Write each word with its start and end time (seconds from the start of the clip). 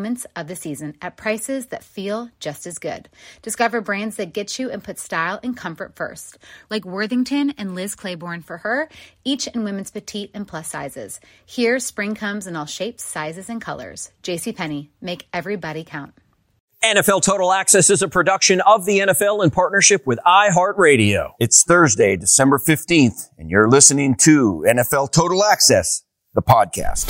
moments 0.00 0.26
of 0.34 0.48
the 0.48 0.56
season 0.56 0.96
at 1.02 1.18
prices 1.18 1.66
that 1.66 1.84
feel 1.84 2.30
just 2.40 2.66
as 2.66 2.78
good. 2.78 3.06
Discover 3.42 3.82
brands 3.82 4.16
that 4.16 4.32
get 4.32 4.58
you 4.58 4.70
and 4.70 4.82
put 4.82 4.98
style 4.98 5.38
and 5.42 5.54
comfort 5.54 5.94
first, 5.94 6.38
like 6.70 6.86
Worthington 6.86 7.50
and 7.58 7.74
Liz 7.74 7.94
Claiborne 7.94 8.40
for 8.40 8.56
her, 8.58 8.88
each 9.24 9.46
in 9.48 9.62
women's 9.62 9.90
petite 9.90 10.30
and 10.32 10.48
plus 10.48 10.68
sizes. 10.68 11.20
Here, 11.44 11.78
spring 11.78 12.14
comes 12.14 12.46
in 12.46 12.56
all 12.56 12.64
shapes, 12.64 13.04
sizes, 13.04 13.50
and 13.50 13.60
colors. 13.60 14.10
JCPenney, 14.22 14.88
make 15.02 15.26
everybody 15.34 15.84
count. 15.84 16.14
NFL 16.82 17.22
Total 17.22 17.52
Access 17.52 17.90
is 17.90 18.00
a 18.00 18.08
production 18.08 18.62
of 18.62 18.86
the 18.86 19.00
NFL 19.00 19.44
in 19.44 19.50
partnership 19.50 20.06
with 20.06 20.18
iHeartRadio. 20.26 21.32
It's 21.38 21.62
Thursday, 21.62 22.16
December 22.16 22.56
15th, 22.56 23.28
and 23.36 23.50
you're 23.50 23.68
listening 23.68 24.14
to 24.20 24.64
NFL 24.66 25.12
Total 25.12 25.44
Access, 25.44 26.04
the 26.32 26.40
podcast. 26.40 27.04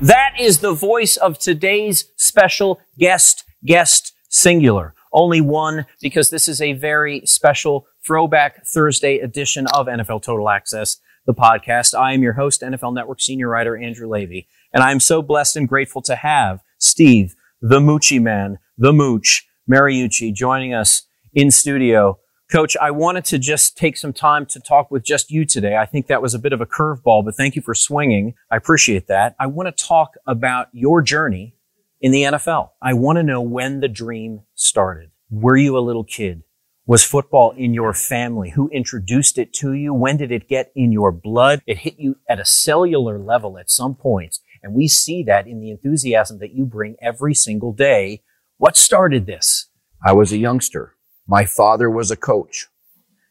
That 0.00 0.34
is 0.38 0.60
the 0.60 0.74
voice 0.74 1.16
of 1.16 1.38
today's 1.38 2.10
special 2.16 2.80
guest, 2.98 3.44
guest 3.64 4.12
singular. 4.28 4.94
Only 5.12 5.40
one 5.40 5.86
because 6.02 6.30
this 6.30 6.48
is 6.48 6.60
a 6.60 6.74
very 6.74 7.22
special 7.24 7.86
throwback 8.06 8.66
Thursday 8.66 9.18
edition 9.18 9.66
of 9.68 9.86
NFL 9.86 10.22
Total 10.22 10.48
Access, 10.50 10.98
the 11.24 11.34
podcast. 11.34 11.98
I 11.98 12.12
am 12.12 12.22
your 12.22 12.34
host, 12.34 12.60
NFL 12.60 12.94
Network 12.94 13.20
senior 13.20 13.48
writer 13.48 13.76
Andrew 13.76 14.06
Levy, 14.06 14.46
and 14.72 14.82
I 14.82 14.92
am 14.92 15.00
so 15.00 15.22
blessed 15.22 15.56
and 15.56 15.68
grateful 15.68 16.02
to 16.02 16.16
have 16.16 16.60
Steve, 16.78 17.34
the 17.62 17.80
Moochie 17.80 18.20
Man, 18.20 18.58
the 18.76 18.92
Mooch, 18.92 19.48
Mariucci 19.70 20.34
joining 20.34 20.74
us 20.74 21.02
in 21.32 21.50
studio. 21.50 22.18
Coach, 22.50 22.76
I 22.80 22.92
wanted 22.92 23.24
to 23.26 23.38
just 23.38 23.76
take 23.76 23.96
some 23.96 24.12
time 24.12 24.46
to 24.46 24.60
talk 24.60 24.88
with 24.88 25.02
just 25.02 25.32
you 25.32 25.44
today. 25.44 25.76
I 25.76 25.84
think 25.84 26.06
that 26.06 26.22
was 26.22 26.32
a 26.32 26.38
bit 26.38 26.52
of 26.52 26.60
a 26.60 26.66
curveball, 26.66 27.24
but 27.24 27.34
thank 27.34 27.56
you 27.56 27.62
for 27.62 27.74
swinging. 27.74 28.34
I 28.52 28.56
appreciate 28.56 29.08
that. 29.08 29.34
I 29.40 29.48
want 29.48 29.66
to 29.66 29.84
talk 29.84 30.14
about 30.28 30.68
your 30.72 31.02
journey 31.02 31.56
in 32.00 32.12
the 32.12 32.22
NFL. 32.22 32.70
I 32.80 32.94
want 32.94 33.16
to 33.16 33.24
know 33.24 33.40
when 33.40 33.80
the 33.80 33.88
dream 33.88 34.42
started. 34.54 35.10
Were 35.28 35.56
you 35.56 35.76
a 35.76 35.80
little 35.80 36.04
kid? 36.04 36.44
Was 36.86 37.02
football 37.02 37.50
in 37.50 37.74
your 37.74 37.92
family? 37.92 38.50
Who 38.50 38.68
introduced 38.68 39.38
it 39.38 39.52
to 39.54 39.72
you? 39.72 39.92
When 39.92 40.16
did 40.16 40.30
it 40.30 40.48
get 40.48 40.70
in 40.76 40.92
your 40.92 41.10
blood? 41.10 41.62
It 41.66 41.78
hit 41.78 41.98
you 41.98 42.18
at 42.28 42.38
a 42.38 42.44
cellular 42.44 43.18
level 43.18 43.58
at 43.58 43.72
some 43.72 43.96
points. 43.96 44.40
And 44.62 44.72
we 44.72 44.86
see 44.86 45.24
that 45.24 45.48
in 45.48 45.58
the 45.58 45.72
enthusiasm 45.72 46.38
that 46.38 46.54
you 46.54 46.64
bring 46.64 46.94
every 47.02 47.34
single 47.34 47.72
day. 47.72 48.22
What 48.56 48.76
started 48.76 49.26
this? 49.26 49.66
I 50.06 50.12
was 50.12 50.30
a 50.30 50.38
youngster. 50.38 50.95
My 51.26 51.44
father 51.44 51.90
was 51.90 52.10
a 52.10 52.16
coach. 52.16 52.68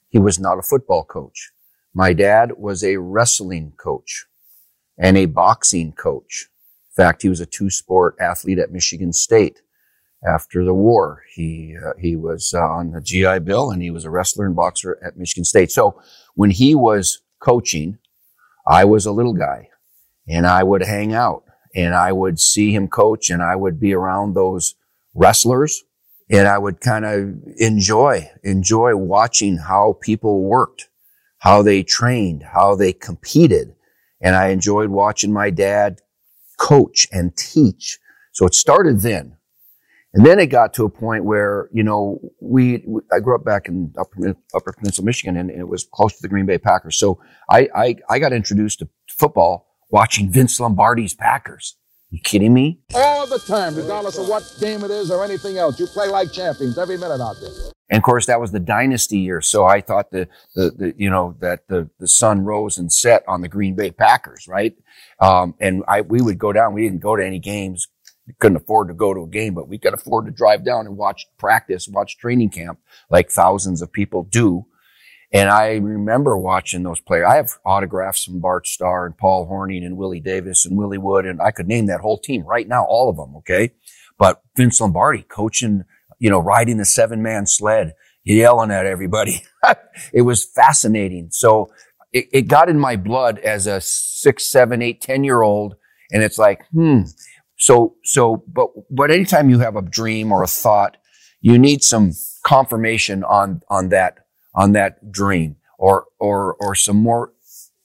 He 0.10 0.20
was 0.20 0.40
not 0.40 0.60
a 0.60 0.64
football 0.64 1.06
coach. 1.06 1.52
My 1.94 2.12
dad 2.14 2.54
was 2.58 2.84
a 2.84 2.98
wrestling 2.98 3.74
coach 3.78 4.26
and 4.98 5.18
a 5.18 5.26
boxing 5.26 5.94
coach. 5.94 6.50
In 6.92 7.04
fact, 7.04 7.22
he 7.22 7.30
was 7.30 7.40
a 7.40 7.46
two 7.46 7.70
sport 7.70 8.16
athlete 8.20 8.60
at 8.60 8.72
Michigan 8.72 9.14
State. 9.14 9.62
After 10.28 10.66
the 10.66 10.74
war, 10.74 11.24
he, 11.34 11.76
uh, 11.86 11.94
he 12.00 12.16
was 12.16 12.54
uh, 12.54 12.62
on 12.62 12.92
the 12.92 13.02
GI 13.02 13.40
Bill 13.40 13.72
and 13.72 13.82
he 13.82 13.92
was 13.92 14.06
a 14.06 14.10
wrestler 14.10 14.46
and 14.46 14.56
boxer 14.56 14.98
at 15.06 15.18
Michigan 15.18 15.46
State. 15.46 15.72
So 15.72 16.02
when 16.34 16.52
he 16.52 16.74
was 16.76 17.22
coaching, 17.40 18.00
I 18.68 18.86
was 18.86 19.06
a 19.06 19.12
little 19.12 19.34
guy 19.34 19.70
and 20.28 20.48
I 20.48 20.64
would 20.64 20.82
hang 20.82 21.14
out 21.14 21.44
and 21.76 21.94
I 21.94 22.12
would 22.12 22.40
see 22.40 22.74
him 22.74 22.88
coach 22.88 23.30
and 23.30 23.44
I 23.44 23.56
would 23.56 23.80
be 23.80 23.94
around 23.94 24.34
those 24.34 24.76
wrestlers 25.14 25.84
and 26.30 26.48
I 26.48 26.58
would 26.58 26.82
kind 26.82 27.06
of 27.06 27.36
enjoy, 27.58 28.30
enjoy 28.44 28.96
watching 28.96 29.58
how 29.58 29.98
people 30.02 30.42
worked, 30.42 30.90
how 31.40 31.62
they 31.62 31.84
trained, 31.84 32.44
how 32.44 32.76
they 32.76 32.94
competed. 32.94 33.76
And 34.22 34.36
I 34.36 34.48
enjoyed 34.50 34.90
watching 34.90 35.32
my 35.32 35.50
dad 35.52 36.02
coach 36.58 37.08
and 37.12 37.36
teach. 37.36 38.00
So 38.32 38.46
it 38.46 38.56
started 38.56 39.02
then. 39.02 39.38
And 40.14 40.26
then 40.26 40.40
it 40.40 40.48
got 40.48 40.74
to 40.76 40.86
a 40.86 40.90
point 40.90 41.26
where, 41.26 41.70
you 41.74 41.84
know, 41.84 42.20
we, 42.40 42.86
I 43.14 43.20
grew 43.20 43.36
up 43.36 43.44
back 43.44 43.68
in 43.68 43.94
upper, 44.00 44.36
upper 44.56 44.72
Peninsula, 44.72 45.06
Michigan, 45.06 45.36
and, 45.36 45.52
it 45.52 45.68
was 45.68 45.86
close 45.94 46.14
to 46.14 46.22
the 46.22 46.30
Green 46.30 46.46
Bay 46.46 46.58
Packers. 46.58 46.98
So 46.98 47.20
I, 47.50 47.68
I, 47.76 47.96
I 48.10 48.20
got 48.20 48.32
introduced 48.32 48.80
to 48.80 48.88
football 49.10 49.76
watching 49.90 50.32
Vince 50.32 50.58
Lombardi's 50.58 51.14
Packers. 51.14 51.76
You 52.16 52.22
kidding 52.22 52.54
me? 52.54 52.80
All 52.94 53.28
the 53.28 53.40
time, 53.40 53.76
regardless 53.76 54.18
of 54.18 54.30
what 54.30 54.50
game 54.62 54.86
it 54.86 54.90
is 54.90 55.12
or 55.12 55.26
anything 55.26 55.58
else. 55.58 55.78
You 55.78 55.86
play 55.86 56.08
like 56.08 56.32
champions 56.32 56.78
every 56.78 56.98
minute 56.98 57.22
out 57.22 57.36
there. 57.42 57.52
And 57.90 57.98
of 57.98 58.04
course, 58.04 58.26
that 58.28 58.40
was 58.40 58.54
the 58.54 58.60
dynasty 58.62 59.20
year. 59.20 59.42
So 59.42 59.66
I 59.66 59.82
thought 59.82 60.12
the, 60.12 60.30
the, 60.56 60.72
the 60.72 60.94
you 60.96 61.10
know, 61.10 61.36
that 61.42 61.68
the, 61.68 61.90
the 62.00 62.08
sun 62.08 62.46
rose 62.46 62.78
and 62.78 62.90
set 62.90 63.26
on 63.28 63.42
the 63.42 63.50
Green 63.50 63.76
Bay 63.76 63.92
Packers, 63.92 64.48
right? 64.48 64.78
Um, 65.20 65.56
and 65.60 65.84
I, 65.90 66.02
we 66.02 66.22
would 66.22 66.40
go 66.40 66.54
down. 66.54 66.74
We 66.74 66.84
didn't 66.84 67.02
go 67.02 67.18
to 67.18 67.26
any 67.26 67.40
games. 67.40 67.90
We 68.26 68.34
couldn't 68.40 68.56
afford 68.56 68.88
to 68.88 68.94
go 68.94 69.14
to 69.14 69.24
a 69.24 69.28
game, 69.28 69.54
but 69.54 69.68
we 69.68 69.78
could 69.78 69.94
afford 69.94 70.26
to 70.28 70.32
drive 70.32 70.64
down 70.64 70.86
and 70.86 70.96
watch 70.96 71.28
practice, 71.38 71.86
watch 71.90 72.18
training 72.18 72.52
camp 72.52 72.80
like 73.10 73.30
thousands 73.30 73.82
of 73.82 73.92
people 73.92 74.24
do. 74.24 74.68
And 75.36 75.50
I 75.50 75.74
remember 75.74 76.38
watching 76.38 76.84
those 76.84 77.02
players. 77.02 77.28
I 77.30 77.36
have 77.36 77.52
autographs 77.66 78.24
from 78.24 78.40
Bart 78.40 78.66
Starr 78.66 79.06
and 79.06 79.18
Paul 79.18 79.46
Hornung 79.50 79.86
and 79.86 79.98
Willie 79.98 80.22
Davis 80.22 80.66
and 80.66 80.78
Willie 80.78 80.98
Wood, 80.98 81.26
and 81.26 81.42
I 81.42 81.52
could 81.52 81.68
name 81.68 81.88
that 81.88 82.00
whole 82.00 82.18
team 82.18 82.44
right 82.44 82.66
now, 82.66 82.86
all 82.86 83.10
of 83.10 83.18
them. 83.18 83.36
Okay. 83.38 83.72
But 84.18 84.42
Vince 84.56 84.80
Lombardi 84.80 85.24
coaching, 85.24 85.84
you 86.20 86.30
know, 86.30 86.40
riding 86.40 86.78
the 86.78 86.86
seven 86.86 87.22
man 87.22 87.48
sled, 87.48 87.96
yelling 88.24 88.72
at 88.72 88.86
everybody. 88.86 89.44
it 90.14 90.22
was 90.22 90.46
fascinating. 90.46 91.28
So 91.32 91.70
it, 92.14 92.28
it 92.32 92.48
got 92.48 92.70
in 92.70 92.80
my 92.80 92.96
blood 92.96 93.38
as 93.40 93.68
a 93.68 93.82
six, 93.82 94.50
seven, 94.50 94.82
eight, 94.82 95.02
ten 95.02 95.26
year 95.26 95.42
old. 95.42 95.76
And 96.14 96.24
it's 96.24 96.38
like, 96.38 96.66
hmm. 96.72 97.02
So, 97.58 97.96
so, 98.06 98.42
but, 98.48 98.70
but 98.90 99.12
anytime 99.12 99.50
you 99.50 99.60
have 99.60 99.76
a 99.76 99.82
dream 99.82 100.32
or 100.32 100.44
a 100.44 100.48
thought, 100.48 100.96
you 101.42 101.58
need 101.58 101.84
some 101.84 102.14
confirmation 102.44 103.26
on, 103.26 103.62
on 103.70 103.90
that 103.90 104.25
on 104.56 104.72
that 104.72 105.12
dream 105.12 105.58
or, 105.78 106.06
or, 106.20 106.56
or 106.56 106.74
some 106.76 106.98
more, 106.98 107.34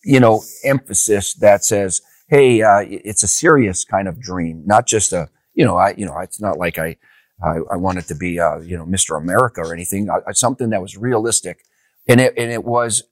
you 0.04 0.20
know, 0.20 0.42
emphasis 0.64 1.34
that 1.34 1.64
says, 1.64 2.00
Hey, 2.28 2.62
uh, 2.62 2.84
it's 2.86 3.24
a 3.24 3.28
serious 3.28 3.84
kind 3.84 4.06
of 4.06 4.20
dream, 4.20 4.62
not 4.64 4.86
just 4.86 5.12
a, 5.12 5.28
you 5.54 5.64
know, 5.64 5.76
I, 5.76 5.94
you 5.96 6.06
know, 6.06 6.16
it's 6.20 6.40
not 6.40 6.58
like 6.58 6.78
I, 6.78 6.96
I, 7.42 7.58
I 7.72 7.76
wanted 7.76 8.06
to 8.06 8.14
be, 8.14 8.38
uh, 8.38 8.60
you 8.60 8.76
know, 8.76 8.86
Mr. 8.86 9.18
America 9.18 9.62
or 9.62 9.74
anything. 9.74 10.08
I, 10.08 10.32
something 10.32 10.70
that 10.70 10.80
was 10.80 10.96
realistic. 10.96 11.64
And 12.08 12.20
it, 12.20 12.34
and 12.36 12.50
it 12.52 12.64
was 12.64 13.02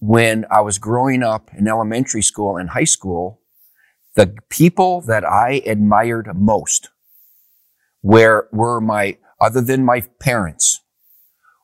when 0.00 0.46
I 0.50 0.60
was 0.60 0.78
growing 0.78 1.22
up 1.22 1.50
in 1.56 1.66
elementary 1.66 2.22
school 2.22 2.56
and 2.56 2.70
high 2.70 2.84
school, 2.84 3.40
the 4.14 4.34
people 4.48 5.00
that 5.02 5.24
I 5.24 5.62
admired 5.66 6.30
most 6.34 6.88
where 8.00 8.48
were 8.52 8.80
my, 8.80 9.18
other 9.40 9.60
than 9.60 9.84
my 9.84 10.00
parents, 10.20 10.80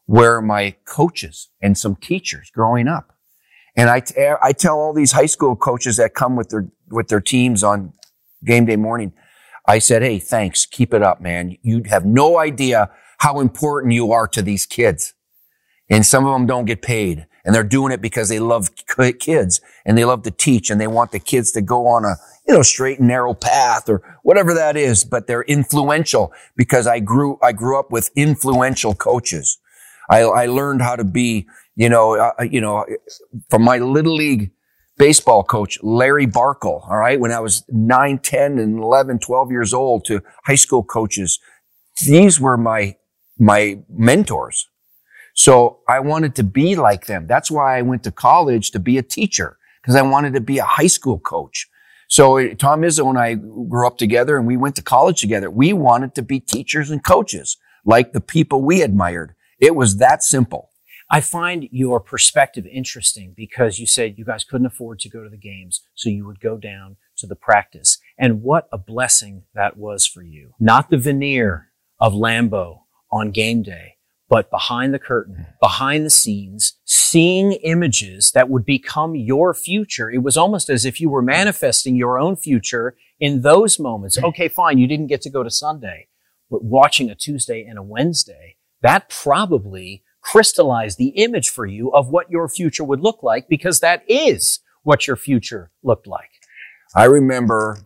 were 0.06 0.40
my 0.40 0.76
coaches 0.84 1.50
and 1.62 1.76
some 1.76 1.96
teachers 1.96 2.50
growing 2.50 2.88
up. 2.88 3.12
And 3.76 3.90
I, 3.90 4.00
t- 4.00 4.14
I 4.42 4.52
tell 4.52 4.78
all 4.78 4.92
these 4.92 5.12
high 5.12 5.26
school 5.26 5.56
coaches 5.56 5.96
that 5.96 6.14
come 6.14 6.36
with 6.36 6.50
their, 6.50 6.68
with 6.88 7.08
their 7.08 7.20
teams 7.20 7.64
on 7.64 7.92
game 8.44 8.66
day 8.66 8.76
morning, 8.76 9.12
I 9.66 9.78
said, 9.78 10.02
Hey, 10.02 10.18
thanks. 10.18 10.66
Keep 10.66 10.94
it 10.94 11.02
up, 11.02 11.20
man. 11.20 11.56
You 11.62 11.82
have 11.86 12.04
no 12.04 12.38
idea 12.38 12.90
how 13.18 13.40
important 13.40 13.94
you 13.94 14.12
are 14.12 14.28
to 14.28 14.42
these 14.42 14.66
kids. 14.66 15.14
And 15.90 16.04
some 16.04 16.26
of 16.26 16.32
them 16.32 16.46
don't 16.46 16.64
get 16.66 16.82
paid 16.82 17.26
and 17.44 17.54
they're 17.54 17.62
doing 17.62 17.92
it 17.92 18.00
because 18.00 18.28
they 18.28 18.38
love 18.38 18.70
kids 19.20 19.60
and 19.84 19.98
they 19.98 20.04
love 20.04 20.22
to 20.22 20.30
teach 20.30 20.70
and 20.70 20.80
they 20.80 20.86
want 20.86 21.12
the 21.12 21.18
kids 21.18 21.52
to 21.52 21.60
go 21.60 21.86
on 21.86 22.04
a, 22.04 22.16
you 22.46 22.54
know, 22.54 22.62
straight 22.62 22.98
and 22.98 23.08
narrow 23.08 23.34
path 23.34 23.88
or 23.88 24.02
whatever 24.22 24.54
that 24.54 24.76
is, 24.76 25.04
but 25.04 25.26
they're 25.26 25.42
influential 25.42 26.32
because 26.56 26.86
I 26.86 27.00
grew, 27.00 27.38
I 27.42 27.52
grew 27.52 27.78
up 27.78 27.90
with 27.90 28.10
influential 28.16 28.94
coaches. 28.94 29.58
I, 30.08 30.20
I 30.20 30.46
learned 30.46 30.82
how 30.82 30.96
to 30.96 31.04
be, 31.04 31.46
you 31.76 31.88
know, 31.88 32.14
uh, 32.14 32.42
you 32.42 32.60
know, 32.60 32.86
from 33.48 33.62
my 33.62 33.78
little 33.78 34.14
league 34.14 34.50
baseball 34.96 35.42
coach, 35.42 35.78
Larry 35.82 36.26
Barkle. 36.26 36.88
All 36.88 36.96
right. 36.96 37.18
When 37.18 37.32
I 37.32 37.40
was 37.40 37.64
9, 37.68 38.18
10 38.18 38.58
and 38.58 38.78
11, 38.78 39.18
12 39.18 39.50
years 39.50 39.74
old 39.74 40.04
to 40.06 40.22
high 40.44 40.54
school 40.54 40.84
coaches. 40.84 41.38
These 42.06 42.40
were 42.40 42.56
my, 42.56 42.96
my 43.38 43.78
mentors. 43.88 44.68
So 45.34 45.80
I 45.88 46.00
wanted 46.00 46.36
to 46.36 46.44
be 46.44 46.76
like 46.76 47.06
them. 47.06 47.26
That's 47.26 47.50
why 47.50 47.78
I 47.78 47.82
went 47.82 48.04
to 48.04 48.12
college 48.12 48.70
to 48.70 48.78
be 48.78 48.98
a 48.98 49.02
teacher 49.02 49.58
because 49.82 49.96
I 49.96 50.02
wanted 50.02 50.34
to 50.34 50.40
be 50.40 50.58
a 50.58 50.64
high 50.64 50.86
school 50.86 51.18
coach. 51.18 51.68
So 52.08 52.54
Tom 52.54 52.82
Izzo 52.82 53.08
and 53.08 53.18
I 53.18 53.34
grew 53.34 53.86
up 53.86 53.98
together 53.98 54.36
and 54.36 54.46
we 54.46 54.56
went 54.56 54.76
to 54.76 54.82
college 54.82 55.20
together. 55.20 55.50
We 55.50 55.72
wanted 55.72 56.14
to 56.14 56.22
be 56.22 56.38
teachers 56.38 56.90
and 56.90 57.04
coaches 57.04 57.56
like 57.84 58.12
the 58.12 58.20
people 58.20 58.62
we 58.62 58.82
admired. 58.82 59.33
It 59.60 59.74
was 59.74 59.96
that 59.96 60.22
simple. 60.22 60.70
I 61.10 61.20
find 61.20 61.68
your 61.70 62.00
perspective 62.00 62.66
interesting 62.66 63.34
because 63.36 63.78
you 63.78 63.86
said 63.86 64.16
you 64.16 64.24
guys 64.24 64.44
couldn't 64.44 64.66
afford 64.66 65.00
to 65.00 65.10
go 65.10 65.22
to 65.22 65.28
the 65.28 65.36
games, 65.36 65.82
so 65.94 66.08
you 66.08 66.26
would 66.26 66.40
go 66.40 66.56
down 66.56 66.96
to 67.18 67.26
the 67.26 67.36
practice. 67.36 67.98
And 68.18 68.42
what 68.42 68.68
a 68.72 68.78
blessing 68.78 69.44
that 69.54 69.76
was 69.76 70.06
for 70.06 70.22
you. 70.22 70.54
Not 70.58 70.90
the 70.90 70.98
veneer 70.98 71.70
of 72.00 72.14
Lambeau 72.14 72.80
on 73.12 73.30
game 73.30 73.62
day, 73.62 73.96
but 74.28 74.50
behind 74.50 74.94
the 74.94 74.98
curtain, 74.98 75.46
behind 75.60 76.04
the 76.04 76.10
scenes, 76.10 76.78
seeing 76.84 77.52
images 77.52 78.32
that 78.32 78.48
would 78.48 78.64
become 78.64 79.14
your 79.14 79.54
future. 79.54 80.10
It 80.10 80.22
was 80.22 80.36
almost 80.36 80.70
as 80.70 80.84
if 80.84 81.00
you 81.00 81.10
were 81.10 81.22
manifesting 81.22 81.94
your 81.96 82.18
own 82.18 82.34
future 82.36 82.96
in 83.20 83.42
those 83.42 83.78
moments. 83.78 84.18
Okay, 84.24 84.48
fine, 84.48 84.78
you 84.78 84.86
didn't 84.86 85.08
get 85.08 85.20
to 85.22 85.30
go 85.30 85.42
to 85.42 85.50
Sunday, 85.50 86.08
but 86.50 86.64
watching 86.64 87.10
a 87.10 87.14
Tuesday 87.14 87.62
and 87.62 87.78
a 87.78 87.82
Wednesday, 87.82 88.56
that 88.84 89.08
probably 89.08 90.02
crystallized 90.20 90.98
the 90.98 91.08
image 91.08 91.48
for 91.48 91.64
you 91.64 91.90
of 91.92 92.10
what 92.10 92.30
your 92.30 92.48
future 92.48 92.84
would 92.84 93.00
look 93.00 93.22
like 93.22 93.48
because 93.48 93.80
that 93.80 94.04
is 94.06 94.60
what 94.82 95.06
your 95.06 95.16
future 95.16 95.70
looked 95.82 96.06
like. 96.06 96.28
I 96.94 97.04
remember, 97.04 97.78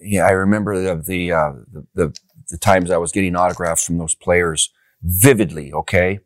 yeah, 0.00 0.26
I 0.26 0.30
remember 0.30 0.80
the, 0.80 1.02
the, 1.02 1.32
uh, 1.32 1.52
the, 1.72 1.86
the, 1.94 2.18
the 2.48 2.58
times 2.58 2.92
I 2.92 2.96
was 2.96 3.10
getting 3.10 3.34
autographs 3.34 3.84
from 3.84 3.98
those 3.98 4.14
players 4.14 4.72
vividly, 5.02 5.72
okay? 5.72 6.20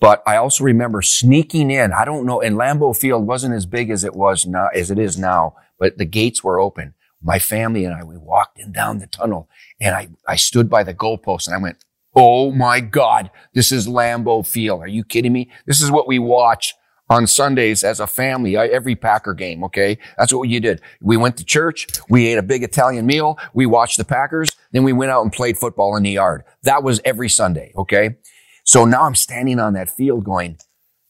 But 0.00 0.24
I 0.26 0.34
also 0.34 0.64
remember 0.64 1.00
sneaking 1.00 1.70
in. 1.70 1.92
I 1.92 2.04
don't 2.04 2.26
know, 2.26 2.40
and 2.40 2.56
Lambeau 2.56 2.96
Field 2.96 3.28
wasn't 3.28 3.54
as 3.54 3.64
big 3.64 3.90
as 3.90 4.02
it 4.02 4.14
was 4.14 4.44
now, 4.44 4.68
as 4.74 4.90
it 4.90 4.98
is 4.98 5.16
now, 5.16 5.54
but 5.78 5.98
the 5.98 6.04
gates 6.04 6.42
were 6.42 6.58
open. 6.58 6.94
My 7.22 7.38
family 7.38 7.84
and 7.84 7.94
I, 7.94 8.02
we 8.02 8.16
walked 8.16 8.58
in 8.58 8.72
down 8.72 8.98
the 8.98 9.06
tunnel 9.06 9.48
and 9.80 9.94
I, 9.94 10.08
I 10.26 10.34
stood 10.34 10.68
by 10.68 10.82
the 10.82 10.94
goalpost 10.94 11.46
and 11.46 11.54
I 11.54 11.58
went, 11.58 11.84
Oh 12.14 12.50
my 12.50 12.80
God, 12.80 13.30
this 13.54 13.70
is 13.70 13.86
Lambeau 13.86 14.44
Field. 14.46 14.80
Are 14.80 14.88
you 14.88 15.04
kidding 15.04 15.32
me? 15.32 15.50
This 15.66 15.80
is 15.80 15.90
what 15.90 16.08
we 16.08 16.18
watch 16.18 16.74
on 17.08 17.26
Sundays 17.26 17.82
as 17.82 18.00
a 18.00 18.06
family, 18.06 18.56
uh, 18.56 18.62
every 18.62 18.94
Packer 18.94 19.34
game, 19.34 19.64
okay? 19.64 19.98
That's 20.16 20.32
what 20.32 20.48
you 20.48 20.60
did. 20.60 20.80
We 21.00 21.16
went 21.16 21.36
to 21.38 21.44
church, 21.44 21.88
we 22.08 22.28
ate 22.28 22.38
a 22.38 22.42
big 22.42 22.62
Italian 22.62 23.04
meal, 23.04 23.36
we 23.52 23.66
watched 23.66 23.98
the 23.98 24.04
Packers, 24.04 24.48
then 24.72 24.84
we 24.84 24.92
went 24.92 25.10
out 25.10 25.22
and 25.22 25.32
played 25.32 25.58
football 25.58 25.96
in 25.96 26.04
the 26.04 26.10
yard. 26.10 26.44
That 26.62 26.84
was 26.84 27.00
every 27.04 27.28
Sunday, 27.28 27.72
okay? 27.76 28.16
So 28.64 28.84
now 28.84 29.02
I'm 29.02 29.16
standing 29.16 29.58
on 29.58 29.72
that 29.72 29.90
field 29.90 30.24
going, 30.24 30.58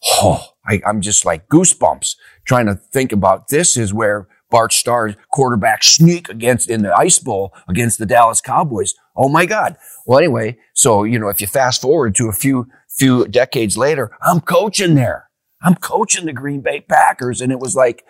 oh, 0.07 0.43
I, 0.67 0.81
am 0.87 1.03
just 1.03 1.27
like 1.27 1.49
goosebumps 1.49 2.17
trying 2.47 2.67
to 2.67 2.75
think 2.75 3.13
about 3.13 3.49
this 3.49 3.77
is 3.77 3.93
where 3.93 4.27
Bart 4.51 4.73
Starr's 4.73 5.15
quarterback 5.33 5.83
sneak 5.83 6.29
against 6.29 6.71
in 6.71 6.83
the 6.83 6.95
ice 6.95 7.19
bowl 7.19 7.55
against 7.69 7.99
the 7.99 8.07
Dallas 8.07 8.41
Cowboys. 8.41 8.95
Oh 9.17 9.29
my 9.29 9.47
God. 9.47 9.77
Well, 10.07 10.19
anyway, 10.19 10.59
so, 10.75 11.05
you 11.05 11.19
know, 11.19 11.29
if 11.29 11.41
you 11.41 11.47
fast 11.47 11.83
forward 11.83 12.15
to 12.17 12.29
a 12.29 12.33
few, 12.33 12.69
few 12.89 13.27
decades 13.27 13.77
later, 13.77 14.17
I'm 14.23 14.41
coaching 14.41 14.95
there. 14.95 15.29
I'm 15.63 15.75
coaching 15.75 16.27
the 16.27 16.33
Green 16.33 16.63
Bay 16.63 16.81
Packers. 16.81 17.41
And 17.41 17.53
it 17.53 17.59
was 17.59 17.75
like, 17.77 18.05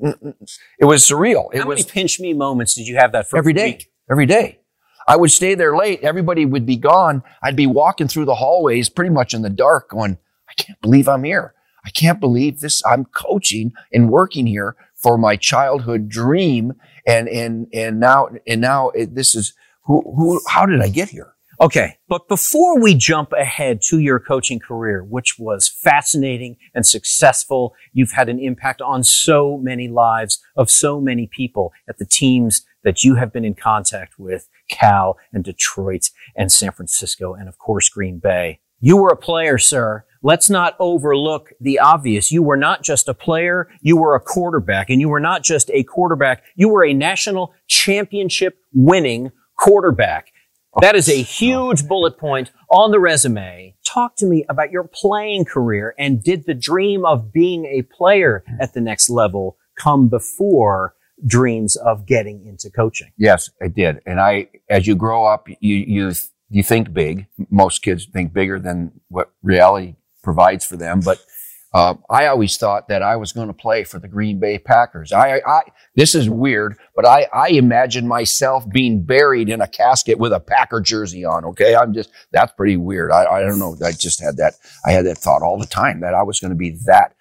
it 0.00 0.84
was 0.84 1.02
surreal. 1.04 1.48
It 1.52 1.60
How 1.60 1.68
was 1.68 1.80
many 1.80 1.90
pinch 1.90 2.18
me 2.18 2.32
moments 2.32 2.74
did 2.74 2.88
you 2.88 2.96
have 2.96 3.12
that 3.12 3.28
for 3.28 3.36
every 3.38 3.52
day, 3.52 3.66
week? 3.72 3.90
every 4.10 4.26
day. 4.26 4.60
I 5.06 5.16
would 5.16 5.30
stay 5.30 5.54
there 5.54 5.76
late. 5.76 6.00
Everybody 6.02 6.44
would 6.44 6.66
be 6.66 6.76
gone. 6.76 7.22
I'd 7.42 7.56
be 7.56 7.66
walking 7.66 8.08
through 8.08 8.26
the 8.26 8.34
hallways 8.34 8.88
pretty 8.88 9.10
much 9.10 9.32
in 9.32 9.42
the 9.42 9.50
dark 9.50 9.90
going, 9.90 10.18
I 10.48 10.54
can't 10.54 10.80
believe 10.82 11.08
I'm 11.08 11.24
here. 11.24 11.54
I 11.84 11.90
can't 11.90 12.20
believe 12.20 12.60
this. 12.60 12.82
I'm 12.84 13.06
coaching 13.06 13.72
and 13.92 14.10
working 14.10 14.46
here 14.46 14.76
for 14.94 15.16
my 15.16 15.36
childhood 15.36 16.08
dream. 16.08 16.74
And, 17.06 17.28
and, 17.28 17.68
and 17.72 18.00
now, 18.00 18.28
and 18.46 18.60
now 18.60 18.90
it, 18.90 19.14
this 19.14 19.34
is 19.34 19.54
who, 19.88 20.02
who, 20.02 20.40
how 20.46 20.66
did 20.66 20.82
I 20.82 20.88
get 20.88 21.08
here? 21.08 21.34
Okay. 21.60 21.96
But 22.08 22.28
before 22.28 22.78
we 22.78 22.94
jump 22.94 23.32
ahead 23.32 23.80
to 23.88 23.98
your 23.98 24.20
coaching 24.20 24.60
career, 24.60 25.02
which 25.02 25.38
was 25.38 25.66
fascinating 25.66 26.56
and 26.74 26.86
successful, 26.86 27.74
you've 27.92 28.12
had 28.12 28.28
an 28.28 28.38
impact 28.38 28.80
on 28.80 29.02
so 29.02 29.56
many 29.56 29.88
lives 29.88 30.40
of 30.56 30.70
so 30.70 31.00
many 31.00 31.26
people 31.26 31.72
at 31.88 31.98
the 31.98 32.04
teams 32.04 32.64
that 32.84 33.02
you 33.02 33.16
have 33.16 33.32
been 33.32 33.44
in 33.44 33.54
contact 33.54 34.18
with, 34.18 34.48
Cal 34.68 35.16
and 35.32 35.42
Detroit 35.42 36.10
and 36.36 36.52
San 36.52 36.70
Francisco 36.70 37.32
and 37.32 37.48
of 37.48 37.58
course 37.58 37.88
Green 37.88 38.18
Bay. 38.18 38.60
You 38.78 38.98
were 38.98 39.08
a 39.08 39.16
player, 39.16 39.58
sir. 39.58 40.04
Let's 40.22 40.50
not 40.50 40.76
overlook 40.78 41.50
the 41.60 41.78
obvious. 41.78 42.30
You 42.30 42.42
were 42.42 42.56
not 42.56 42.82
just 42.82 43.08
a 43.08 43.14
player, 43.14 43.68
you 43.80 43.96
were 43.96 44.14
a 44.14 44.20
quarterback. 44.20 44.90
And 44.90 45.00
you 45.00 45.08
were 45.08 45.18
not 45.18 45.42
just 45.42 45.70
a 45.72 45.82
quarterback, 45.82 46.44
you 46.54 46.68
were 46.68 46.84
a 46.84 46.92
national 46.92 47.54
championship 47.66 48.58
winning 48.72 49.32
quarterback. 49.58 50.32
Oh, 50.74 50.80
that 50.80 50.96
is 50.96 51.08
a 51.08 51.22
huge 51.22 51.86
bullet 51.86 52.18
point 52.18 52.52
on 52.70 52.90
the 52.90 53.00
resume. 53.00 53.74
Talk 53.84 54.16
to 54.16 54.26
me 54.26 54.44
about 54.48 54.70
your 54.70 54.84
playing 54.84 55.44
career 55.44 55.94
and 55.98 56.22
did 56.22 56.46
the 56.46 56.54
dream 56.54 57.04
of 57.04 57.32
being 57.32 57.64
a 57.66 57.82
player 57.82 58.44
at 58.60 58.74
the 58.74 58.80
next 58.80 59.10
level 59.10 59.56
come 59.78 60.08
before 60.08 60.94
dreams 61.26 61.76
of 61.76 62.06
getting 62.06 62.46
into 62.46 62.70
coaching? 62.70 63.10
Yes, 63.16 63.50
it 63.60 63.74
did. 63.74 64.00
And 64.06 64.20
I, 64.20 64.48
as 64.68 64.86
you 64.86 64.94
grow 64.94 65.24
up, 65.24 65.48
you, 65.60 65.76
you, 65.76 66.12
you 66.50 66.62
think 66.62 66.92
big. 66.92 67.26
Most 67.50 67.82
kids 67.82 68.06
think 68.06 68.32
bigger 68.32 68.58
than 68.58 68.92
what 69.08 69.32
reality 69.42 69.96
provides 70.22 70.64
for 70.64 70.76
them. 70.76 71.00
But 71.00 71.18
uh, 71.74 71.94
I 72.08 72.26
always 72.26 72.56
thought 72.56 72.88
that 72.88 73.02
I 73.02 73.16
was 73.16 73.32
going 73.32 73.48
to 73.48 73.54
play 73.54 73.84
for 73.84 73.98
the 73.98 74.08
Green 74.08 74.40
Bay 74.40 74.58
Packers. 74.58 75.12
I, 75.12 75.40
I, 75.46 75.62
this 75.94 76.14
is 76.14 76.28
weird, 76.28 76.76
but 76.96 77.06
I, 77.06 77.26
I 77.32 77.48
imagine 77.48 78.08
myself 78.08 78.68
being 78.68 79.04
buried 79.04 79.50
in 79.50 79.60
a 79.60 79.68
casket 79.68 80.18
with 80.18 80.32
a 80.32 80.40
Packer 80.40 80.80
jersey 80.80 81.24
on. 81.24 81.44
Okay, 81.44 81.76
I'm 81.76 81.92
just 81.92 82.10
that's 82.32 82.52
pretty 82.52 82.76
weird. 82.76 83.12
I, 83.12 83.24
I 83.24 83.40
don't 83.40 83.58
know. 83.58 83.76
I 83.84 83.92
just 83.92 84.22
had 84.22 84.38
that. 84.38 84.54
I 84.86 84.92
had 84.92 85.04
that 85.06 85.18
thought 85.18 85.42
all 85.42 85.58
the 85.58 85.66
time 85.66 86.00
that 86.00 86.14
I 86.14 86.22
was 86.22 86.40
going 86.40 86.50
to 86.52 86.56
be 86.56 86.78
that, 86.86 87.14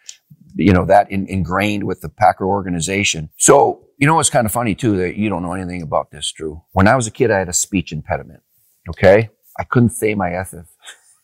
you 0.56 0.72
know, 0.72 0.86
that 0.86 1.12
in, 1.12 1.27
ingrained 1.27 1.84
with 1.84 2.01
the 2.01 2.10
Packer 2.10 2.46
organization. 2.46 3.30
So 3.38 3.88
you 3.98 4.06
know, 4.06 4.20
it's 4.20 4.30
kind 4.30 4.46
of 4.46 4.51
funny 4.51 4.75
too 4.75 4.96
that 4.98 5.18
you 5.18 5.30
don't 5.30 5.42
know 5.42 5.54
anything 5.54 5.82
about 5.82 6.12
this, 6.12 6.32
Drew. 6.32 6.62
When 6.72 6.88
I 6.88 6.96
was 6.96 7.08
a 7.08 7.12
kid, 7.12 7.32
I 7.32 7.39
had 7.39 7.50
a 7.50 7.54
speech 7.54 7.92
impediment. 7.92 8.42
Okay, 8.89 9.30
I 9.60 9.63
couldn't 9.63 9.89
say 9.89 10.13
my 10.13 10.32
F. 10.32 10.54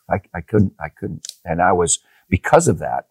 I, 0.09 0.19
I 0.33 0.41
couldn't. 0.41 0.73
I 0.79 0.89
couldn't, 0.89 1.27
and 1.45 1.61
I 1.61 1.71
was 1.71 1.99
because 2.29 2.67
of 2.67 2.79
that. 2.79 3.05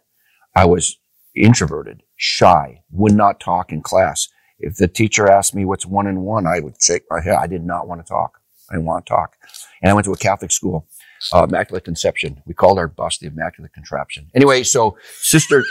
I 0.54 0.66
was 0.66 0.99
introverted, 1.35 2.02
shy, 2.16 2.82
would 2.90 3.14
not 3.14 3.40
talk 3.40 3.73
in 3.73 3.82
class. 3.82 4.28
If 4.59 4.76
the 4.76 4.88
teacher 4.88 5.28
asked 5.28 5.54
me 5.54 5.64
what's 5.64 5.87
one 5.87 6.06
and 6.06 6.23
one, 6.23 6.47
I 6.47 6.61
would 6.61 6.80
shake 6.80 7.02
my 7.11 7.21
head. 7.21 7.35
I 7.35 7.47
did 7.47 7.64
not 7.64 7.88
want 7.88 8.04
to 8.04 8.09
talk. 8.09 8.38
I 8.71 8.75
didn't 8.75 8.87
want 8.87 9.06
to 9.06 9.11
talk. 9.11 9.37
And 9.82 9.90
I 9.90 9.94
went 9.94 10.04
to 10.04 10.12
a 10.12 10.16
Catholic 10.16 10.52
school, 10.52 10.87
uh, 11.32 11.44
Immaculate 11.49 11.85
Conception. 11.85 12.42
We 12.47 12.54
called 12.54 12.78
our 12.78 12.88
bus 12.88 13.18
the 13.18 13.26
Immaculate 13.26 13.73
Contraption. 13.73 14.28
Anyway, 14.35 14.62
so 14.62 14.97
sister, 15.21 15.64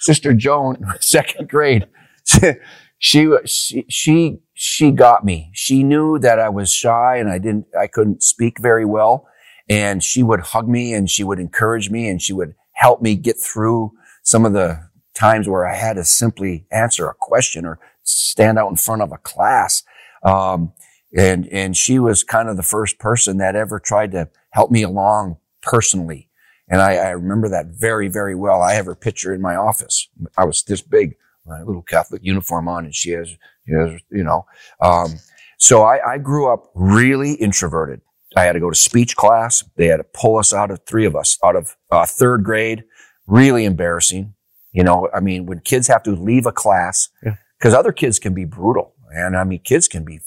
sister 0.00 0.32
Joan, 0.32 0.84
second 1.00 1.48
grade, 1.48 1.86
she, 2.98 3.26
she, 3.44 3.84
she, 3.88 4.38
she 4.54 4.90
got 4.90 5.24
me. 5.24 5.50
She 5.52 5.82
knew 5.82 6.18
that 6.20 6.38
I 6.38 6.48
was 6.48 6.72
shy 6.72 7.16
and 7.16 7.28
I 7.28 7.38
didn't, 7.38 7.66
I 7.78 7.86
couldn't 7.86 8.22
speak 8.22 8.58
very 8.60 8.84
well. 8.84 9.28
And 9.68 10.02
she 10.02 10.22
would 10.22 10.40
hug 10.40 10.66
me 10.66 10.94
and 10.94 11.10
she 11.10 11.22
would 11.22 11.38
encourage 11.38 11.90
me 11.90 12.08
and 12.08 12.22
she 12.22 12.32
would 12.32 12.54
help 12.72 13.02
me 13.02 13.16
get 13.16 13.36
through 13.38 13.92
some 14.28 14.44
of 14.44 14.52
the 14.52 14.78
times 15.14 15.48
where 15.48 15.66
I 15.66 15.74
had 15.74 15.94
to 15.94 16.04
simply 16.04 16.66
answer 16.70 17.08
a 17.08 17.14
question 17.14 17.64
or 17.64 17.78
stand 18.02 18.58
out 18.58 18.68
in 18.68 18.76
front 18.76 19.00
of 19.00 19.10
a 19.10 19.16
class. 19.16 19.82
Um, 20.22 20.74
and, 21.16 21.48
and 21.48 21.74
she 21.74 21.98
was 21.98 22.24
kind 22.24 22.50
of 22.50 22.58
the 22.58 22.62
first 22.62 22.98
person 22.98 23.38
that 23.38 23.56
ever 23.56 23.80
tried 23.80 24.12
to 24.12 24.28
help 24.50 24.70
me 24.70 24.82
along 24.82 25.38
personally. 25.62 26.28
And 26.68 26.82
I, 26.82 26.96
I 26.96 27.10
remember 27.12 27.48
that 27.48 27.68
very, 27.68 28.08
very 28.08 28.34
well. 28.34 28.60
I 28.60 28.74
have 28.74 28.84
her 28.84 28.94
picture 28.94 29.32
in 29.32 29.40
my 29.40 29.56
office. 29.56 30.06
I 30.36 30.44
was 30.44 30.62
this 30.62 30.82
big, 30.82 31.16
my 31.46 31.62
little 31.62 31.80
Catholic 31.80 32.20
uniform 32.22 32.68
on 32.68 32.84
and 32.84 32.94
she 32.94 33.12
has, 33.12 33.30
she 33.30 33.72
has 33.72 33.98
you 34.10 34.24
know, 34.24 34.44
um, 34.82 35.20
so 35.56 35.84
I, 35.84 36.06
I 36.06 36.18
grew 36.18 36.52
up 36.52 36.70
really 36.74 37.32
introverted. 37.32 38.02
I 38.36 38.42
had 38.42 38.52
to 38.52 38.60
go 38.60 38.68
to 38.68 38.76
speech 38.76 39.16
class. 39.16 39.64
They 39.76 39.86
had 39.86 39.96
to 39.96 40.04
pull 40.04 40.36
us 40.36 40.52
out 40.52 40.70
of 40.70 40.80
three 40.84 41.06
of 41.06 41.16
us 41.16 41.38
out 41.42 41.56
of 41.56 41.76
uh, 41.90 42.04
third 42.04 42.44
grade. 42.44 42.84
Really 43.28 43.64
embarrassing. 43.64 44.34
You 44.72 44.84
know, 44.84 45.08
I 45.14 45.20
mean, 45.20 45.46
when 45.46 45.60
kids 45.60 45.86
have 45.86 46.02
to 46.04 46.10
leave 46.10 46.46
a 46.46 46.52
class, 46.52 47.08
because 47.22 47.72
yeah. 47.72 47.78
other 47.78 47.92
kids 47.92 48.18
can 48.18 48.34
be 48.34 48.44
brutal. 48.44 48.94
And 49.10 49.36
I 49.36 49.44
mean, 49.44 49.60
kids 49.60 49.86
can 49.86 50.04
be, 50.04 50.20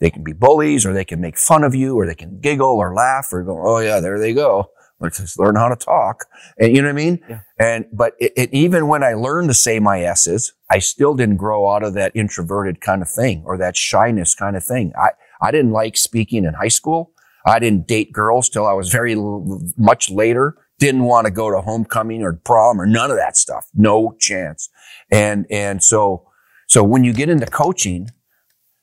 they 0.00 0.10
can 0.10 0.24
be 0.24 0.32
bullies 0.32 0.84
or 0.84 0.92
they 0.92 1.04
can 1.04 1.20
make 1.20 1.38
fun 1.38 1.64
of 1.64 1.74
you 1.74 1.96
or 1.96 2.06
they 2.06 2.14
can 2.14 2.40
giggle 2.40 2.76
or 2.78 2.94
laugh 2.94 3.28
or 3.32 3.42
go, 3.42 3.60
oh 3.62 3.78
yeah, 3.78 4.00
there 4.00 4.18
they 4.18 4.32
go. 4.32 4.70
Let's 5.00 5.18
just 5.18 5.38
learn 5.38 5.56
how 5.56 5.68
to 5.68 5.76
talk. 5.76 6.26
And 6.58 6.76
you 6.76 6.82
know 6.82 6.88
what 6.88 7.00
I 7.00 7.04
mean? 7.04 7.20
Yeah. 7.28 7.40
And, 7.58 7.86
but 7.92 8.14
it, 8.18 8.32
it, 8.36 8.50
even 8.52 8.86
when 8.86 9.02
I 9.02 9.14
learned 9.14 9.48
to 9.48 9.54
say 9.54 9.78
my 9.78 10.02
S's, 10.02 10.52
I 10.70 10.78
still 10.78 11.14
didn't 11.14 11.36
grow 11.36 11.72
out 11.72 11.82
of 11.82 11.94
that 11.94 12.12
introverted 12.14 12.82
kind 12.82 13.00
of 13.00 13.10
thing 13.10 13.42
or 13.46 13.56
that 13.56 13.76
shyness 13.76 14.34
kind 14.34 14.56
of 14.56 14.64
thing. 14.64 14.92
I, 14.98 15.10
I 15.40 15.50
didn't 15.52 15.72
like 15.72 15.96
speaking 15.96 16.44
in 16.44 16.54
high 16.54 16.68
school. 16.68 17.12
I 17.46 17.58
didn't 17.58 17.86
date 17.86 18.12
girls 18.12 18.50
till 18.50 18.66
I 18.66 18.74
was 18.74 18.90
very 18.90 19.14
l- 19.14 19.62
much 19.78 20.10
later. 20.10 20.56
Didn't 20.80 21.04
want 21.04 21.26
to 21.26 21.30
go 21.30 21.50
to 21.50 21.60
homecoming 21.60 22.22
or 22.22 22.32
prom 22.32 22.80
or 22.80 22.86
none 22.86 23.10
of 23.10 23.16
that 23.18 23.36
stuff. 23.36 23.68
No 23.74 24.16
chance. 24.18 24.68
And, 25.12 25.46
and 25.50 25.84
so, 25.84 26.28
so 26.66 26.82
when 26.82 27.04
you 27.04 27.12
get 27.12 27.28
into 27.28 27.46
coaching, 27.46 28.10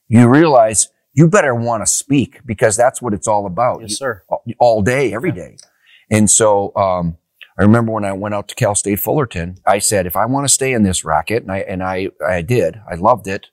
you 0.07 0.29
realize 0.29 0.89
you 1.13 1.27
better 1.27 1.55
want 1.55 1.81
to 1.81 1.91
speak 1.91 2.39
because 2.45 2.77
that's 2.77 3.01
what 3.01 3.13
it's 3.13 3.27
all 3.27 3.45
about. 3.45 3.81
Yes, 3.81 3.97
sir. 3.97 4.23
All, 4.59 4.81
day, 4.81 5.13
every 5.13 5.31
day. 5.31 5.57
And 6.09 6.29
so, 6.29 6.73
um, 6.75 7.17
I 7.59 7.63
remember 7.63 7.91
when 7.91 8.05
I 8.05 8.13
went 8.13 8.35
out 8.35 8.47
to 8.49 8.55
Cal 8.55 8.75
State 8.75 8.99
Fullerton, 8.99 9.57
I 9.65 9.79
said, 9.79 10.05
if 10.05 10.15
I 10.15 10.27
want 10.27 10.45
to 10.47 10.53
stay 10.53 10.73
in 10.73 10.83
this 10.83 11.03
racket, 11.03 11.41
and 11.41 11.51
I, 11.51 11.57
and 11.59 11.81
I, 11.81 12.09
I 12.25 12.43
did, 12.43 12.79
I 12.89 12.93
loved 12.93 13.27
it, 13.27 13.47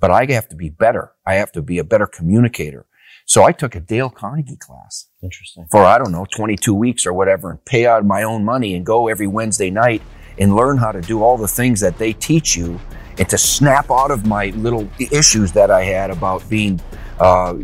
but 0.00 0.10
I 0.10 0.24
have 0.32 0.48
to 0.48 0.56
be 0.56 0.70
better. 0.70 1.12
I 1.26 1.34
have 1.34 1.52
to 1.52 1.60
be 1.60 1.78
a 1.78 1.84
better 1.84 2.06
communicator. 2.06 2.86
So 3.26 3.44
I 3.44 3.52
took 3.52 3.74
a 3.74 3.80
Dale 3.80 4.10
Carnegie 4.10 4.56
class. 4.56 5.08
Interesting. 5.22 5.66
For, 5.70 5.84
I 5.84 5.98
don't 5.98 6.12
know, 6.12 6.26
22 6.34 6.74
weeks 6.74 7.06
or 7.06 7.12
whatever 7.12 7.50
and 7.50 7.64
pay 7.64 7.86
out 7.86 8.04
my 8.04 8.22
own 8.24 8.44
money 8.44 8.74
and 8.74 8.84
go 8.84 9.08
every 9.08 9.26
Wednesday 9.26 9.70
night 9.70 10.02
and 10.38 10.56
learn 10.56 10.78
how 10.78 10.92
to 10.92 11.00
do 11.00 11.22
all 11.22 11.36
the 11.36 11.48
things 11.48 11.80
that 11.80 11.98
they 11.98 12.12
teach 12.12 12.56
you 12.56 12.80
and 13.18 13.28
to 13.28 13.38
snap 13.38 13.90
out 13.90 14.10
of 14.10 14.26
my 14.26 14.46
little 14.56 14.88
issues 14.98 15.52
that 15.52 15.70
I 15.70 15.84
had 15.84 16.10
about 16.10 16.48
being, 16.48 16.80
uh, 17.20 17.54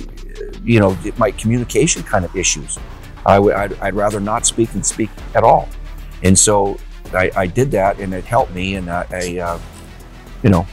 you 0.62 0.78
know, 0.78 0.96
my 1.16 1.30
communication 1.32 2.02
kind 2.02 2.24
of 2.24 2.34
issues. 2.36 2.78
I 3.26 3.36
w- 3.36 3.54
I'd, 3.54 3.72
I'd 3.80 3.94
rather 3.94 4.20
not 4.20 4.46
speak 4.46 4.70
than 4.72 4.82
speak 4.82 5.10
at 5.34 5.42
all. 5.42 5.68
And 6.22 6.38
so 6.38 6.78
I, 7.12 7.30
I 7.34 7.46
did 7.46 7.70
that 7.72 7.98
and 7.98 8.12
it 8.12 8.24
helped 8.24 8.54
me. 8.54 8.74
And 8.76 8.90
I, 8.90 9.06
I 9.10 9.38
uh, 9.38 9.60
you 10.42 10.50
know, 10.50 10.66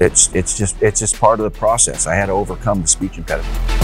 it's, 0.00 0.34
it's 0.34 0.58
just, 0.58 0.82
it's 0.82 1.00
just 1.00 1.18
part 1.20 1.38
of 1.38 1.44
the 1.44 1.56
process. 1.58 2.06
I 2.06 2.14
had 2.14 2.26
to 2.26 2.32
overcome 2.32 2.82
the 2.82 2.88
speech 2.88 3.16
impediment. 3.16 3.83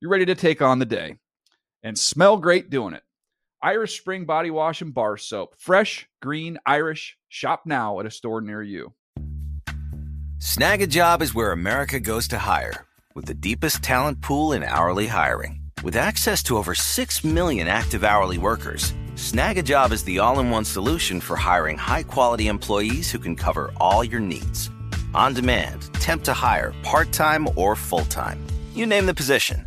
you're 0.00 0.10
ready 0.10 0.26
to 0.26 0.34
take 0.34 0.60
on 0.60 0.78
the 0.78 0.84
day 0.84 1.16
and 1.82 1.98
smell 1.98 2.36
great 2.36 2.70
doing 2.70 2.94
it. 2.94 3.02
Irish 3.62 3.98
Spring 3.98 4.26
Body 4.26 4.50
Wash 4.50 4.82
and 4.82 4.92
Bar 4.92 5.16
Soap. 5.16 5.54
Fresh, 5.58 6.08
green, 6.20 6.58
Irish. 6.66 7.16
Shop 7.28 7.62
now 7.64 7.98
at 8.00 8.06
a 8.06 8.10
store 8.10 8.40
near 8.40 8.62
you. 8.62 8.92
Snagajob 10.38 11.22
is 11.22 11.34
where 11.34 11.52
America 11.52 11.98
goes 11.98 12.28
to 12.28 12.38
hire, 12.38 12.84
with 13.14 13.24
the 13.24 13.34
deepest 13.34 13.82
talent 13.82 14.20
pool 14.20 14.52
in 14.52 14.62
hourly 14.62 15.06
hiring. 15.06 15.62
With 15.82 15.96
access 15.96 16.42
to 16.44 16.58
over 16.58 16.74
6 16.74 17.24
million 17.24 17.66
active 17.66 18.04
hourly 18.04 18.36
workers, 18.36 18.92
Snagajob 19.14 19.92
is 19.92 20.04
the 20.04 20.18
all 20.18 20.38
in 20.40 20.50
one 20.50 20.64
solution 20.64 21.20
for 21.20 21.36
hiring 21.36 21.78
high 21.78 22.02
quality 22.02 22.48
employees 22.48 23.10
who 23.10 23.18
can 23.18 23.34
cover 23.34 23.72
all 23.78 24.04
your 24.04 24.20
needs. 24.20 24.70
On 25.14 25.32
demand, 25.32 25.92
temp 25.94 26.22
to 26.24 26.34
hire, 26.34 26.74
part 26.82 27.12
time 27.12 27.48
or 27.56 27.74
full 27.74 28.04
time. 28.04 28.38
You 28.74 28.84
name 28.84 29.06
the 29.06 29.14
position 29.14 29.66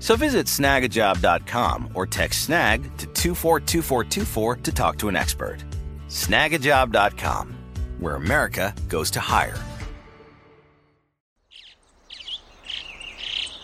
So 0.00 0.16
visit 0.16 0.46
snagajob.com 0.46 1.90
or 1.94 2.06
text 2.06 2.42
snag 2.42 2.82
to 2.98 3.06
242424 3.06 4.56
to 4.56 4.72
talk 4.72 4.98
to 4.98 5.08
an 5.08 5.16
expert. 5.16 5.64
Snagajob.com, 6.08 7.56
where 7.98 8.14
America 8.14 8.74
goes 8.88 9.10
to 9.12 9.20
hire. 9.20 9.58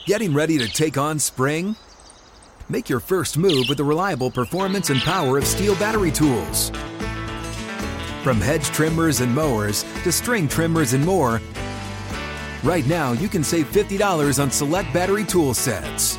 Getting 0.07 0.35
ready 0.35 0.59
to 0.59 0.69
take 0.69 0.99
on 0.99 1.19
spring? 1.19 1.76
Make 2.69 2.91
your 2.91 3.00
first 3.00 3.38
move 3.38 3.67
with 3.69 3.79
the 3.79 3.85
reliable 3.85 4.31
performance 4.31 4.91
and 4.91 5.00
power 5.00 5.38
of 5.38 5.45
STIHL 5.45 5.79
battery 5.79 6.11
tools. 6.11 6.71
From 8.23 8.41
hedge 8.41 8.67
trimmers 8.67 9.21
and 9.21 9.35
mowers 9.35 9.83
to 10.03 10.12
string 10.12 10.49
trimmers 10.49 10.93
and 10.93 11.05
more, 11.05 11.41
right 12.62 12.87
now 12.87 13.12
you 13.12 13.29
can 13.29 13.45
save 13.45 13.71
$50 13.71 14.43
on 14.43 14.50
select 14.50 14.93
battery 14.93 15.25
tool 15.25 15.55
sets. 15.55 16.19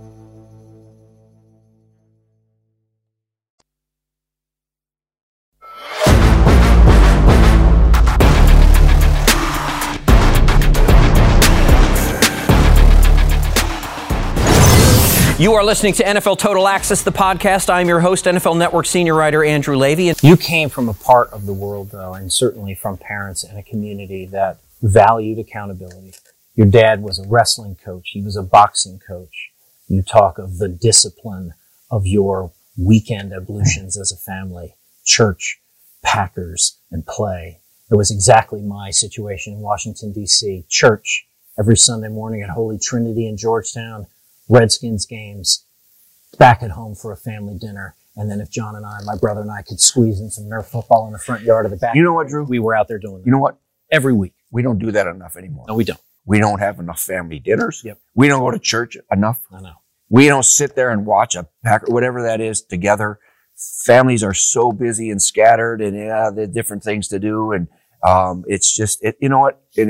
You 15.41 15.55
are 15.55 15.63
listening 15.63 15.93
to 15.93 16.03
NFL 16.03 16.37
Total 16.37 16.67
Access, 16.67 17.01
the 17.01 17.11
podcast. 17.11 17.67
I'm 17.67 17.87
your 17.87 17.99
host, 17.99 18.25
NFL 18.25 18.59
Network 18.59 18.85
senior 18.85 19.15
writer 19.15 19.43
Andrew 19.43 19.75
Levy. 19.75 20.13
You 20.21 20.37
came 20.37 20.69
from 20.69 20.87
a 20.87 20.93
part 20.93 21.31
of 21.31 21.47
the 21.47 21.51
world, 21.51 21.89
though, 21.89 22.13
and 22.13 22.31
certainly 22.31 22.75
from 22.75 22.97
parents 22.97 23.43
and 23.43 23.57
a 23.57 23.63
community 23.63 24.27
that 24.27 24.59
valued 24.83 25.39
accountability. 25.39 26.13
Your 26.53 26.67
dad 26.67 27.01
was 27.01 27.17
a 27.17 27.27
wrestling 27.27 27.75
coach. 27.83 28.11
He 28.11 28.21
was 28.21 28.35
a 28.35 28.43
boxing 28.43 28.99
coach. 28.99 29.49
You 29.87 30.03
talk 30.03 30.37
of 30.37 30.59
the 30.59 30.69
discipline 30.69 31.55
of 31.89 32.05
your 32.05 32.51
weekend 32.77 33.33
ablutions 33.33 33.97
as 33.97 34.11
a 34.11 34.17
family, 34.17 34.75
church, 35.03 35.59
Packers, 36.03 36.77
and 36.91 37.03
play. 37.03 37.57
It 37.89 37.95
was 37.95 38.11
exactly 38.11 38.61
my 38.61 38.91
situation 38.91 39.53
in 39.53 39.61
Washington, 39.61 40.13
D.C. 40.13 40.65
Church 40.69 41.25
every 41.57 41.77
Sunday 41.77 42.09
morning 42.09 42.43
at 42.43 42.51
Holy 42.51 42.77
Trinity 42.77 43.27
in 43.27 43.37
Georgetown 43.37 44.05
Redskins 44.51 45.05
games, 45.05 45.65
back 46.37 46.61
at 46.61 46.71
home 46.71 46.93
for 46.95 47.11
a 47.11 47.17
family 47.17 47.57
dinner, 47.57 47.95
And 48.17 48.29
then 48.29 48.41
if 48.41 48.49
John 48.51 48.75
and 48.75 48.85
I, 48.85 48.99
my 49.05 49.15
brother 49.17 49.39
and 49.41 49.49
I, 49.49 49.61
could 49.61 49.79
squeeze 49.79 50.19
in 50.19 50.29
some 50.29 50.43
Nerf 50.45 50.65
football 50.65 51.07
in 51.07 51.13
the 51.13 51.19
front 51.19 51.43
yard 51.43 51.65
of 51.65 51.71
the 51.71 51.77
back, 51.77 51.95
You 51.95 52.03
know 52.03 52.13
what, 52.13 52.27
Drew? 52.27 52.43
we 52.43 52.59
were 52.59 52.75
out 52.75 52.89
there 52.89 52.99
doing 52.99 53.21
it 53.21 53.25
You 53.25 53.31
know 53.31 53.39
what? 53.39 53.57
every 53.89 54.13
week. 54.13 54.33
We 54.51 54.61
don't 54.61 54.79
do 54.79 54.91
that 54.91 55.07
enough 55.07 55.37
anymore. 55.37 55.65
No, 55.67 55.75
we 55.75 55.85
don't. 55.85 55.99
We 56.25 56.39
don't 56.39 56.59
have 56.59 56.79
enough 56.79 56.99
family 56.99 57.39
dinners. 57.39 57.81
Yep. 57.83 57.97
We 58.13 58.27
don't 58.27 58.41
go 58.41 58.51
to 58.51 58.59
church 58.59 58.97
enough. 59.11 59.39
I 59.51 59.61
know. 59.61 59.73
We 60.09 60.27
don't 60.27 60.43
sit 60.43 60.75
there 60.75 60.91
and 60.91 61.05
watch 61.05 61.35
a 61.35 61.47
pack 61.63 61.87
or 61.89 61.93
whatever 61.93 62.21
that 62.23 62.41
is 62.41 62.61
together. 62.61 63.19
Families 63.85 64.23
are 64.23 64.33
so 64.33 64.71
busy 64.73 65.09
and 65.09 65.21
scattered 65.21 65.81
and 65.81 65.95
yeah, 65.97 66.29
the 66.29 66.45
different 66.47 66.83
things 66.83 67.07
to 67.09 67.19
do. 67.19 67.53
And, 67.53 67.67
um, 68.05 68.43
it's 68.47 68.75
just, 68.75 69.03
it, 69.03 69.15
you 69.21 69.29
know 69.29 69.39
what? 69.39 69.61
It, 69.75 69.87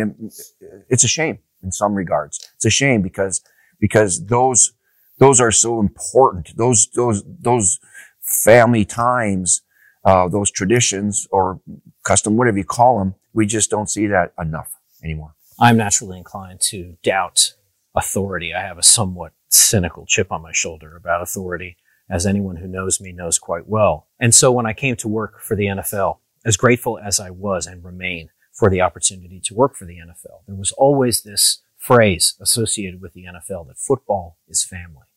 it's 0.90 1.04
a 1.04 1.08
shame 1.08 1.40
in 1.64 1.72
some 1.72 1.96
regards. 1.96 2.48
It's 2.56 2.66
a 2.66 2.70
shame 2.70 3.02
because, 3.02 3.42
because 3.82 4.26
those, 4.28 4.72
those 5.18 5.42
are 5.42 5.52
so 5.52 5.82
important. 5.82 6.56
Those, 6.56 6.88
those, 6.96 7.24
those 7.28 7.80
family 8.22 8.86
times, 8.86 9.62
uh, 10.06 10.30
those 10.30 10.50
traditions 10.50 11.28
or 11.32 11.60
custom, 12.06 12.38
whatever 12.38 12.58
you 12.58 12.64
call 12.64 13.00
them, 13.00 13.16
we 13.34 13.46
just 13.46 13.70
don't 13.70 13.90
see 13.90 14.08
that 14.08 14.32
enough 14.40 14.74
anymore. 15.04 15.36
I'm 15.60 15.78
naturally 15.78 16.18
inclined 16.18 16.62
to 16.70 16.96
doubt 17.04 17.54
authority. 17.96 18.54
I 18.54 18.62
have 18.62 18.78
a 18.78 18.84
somewhat 18.84 19.34
cynical 19.50 20.06
chip 20.06 20.32
on 20.32 20.42
my 20.42 20.52
shoulder 20.54 20.96
about 20.96 21.22
authority, 21.22 21.78
as 22.10 22.26
anyone 22.26 22.58
who 22.58 22.68
knows 22.68 23.00
me 23.00 23.12
knows 23.12 23.38
quite 23.38 23.68
well. 23.68 24.08
And 24.20 24.34
so 24.34 24.52
when 24.52 24.66
I 24.66 24.74
came 24.74 24.96
to 24.98 25.08
work 25.08 25.42
for 25.42 25.56
the 25.56 25.66
NFL, 25.66 26.18
as 26.46 26.58
grateful 26.58 26.98
as 26.98 27.20
I 27.20 27.30
was 27.30 27.68
and 27.68 27.84
remain 27.84 28.30
for 28.54 28.70
the 28.70 28.82
opportunity 28.82 29.40
to 29.46 29.54
work 29.54 29.76
for 29.76 29.86
the 29.86 29.98
NFL, 29.98 30.46
there 30.48 30.56
was 30.56 30.72
always 30.74 31.22
this 31.22 31.62
phrase 31.82 32.36
associated 32.40 33.02
with 33.02 33.14
the 33.14 33.24
NFL 33.26 33.68
that 33.68 33.80
football 33.80 34.38
is 34.48 34.64
family. 34.64 35.08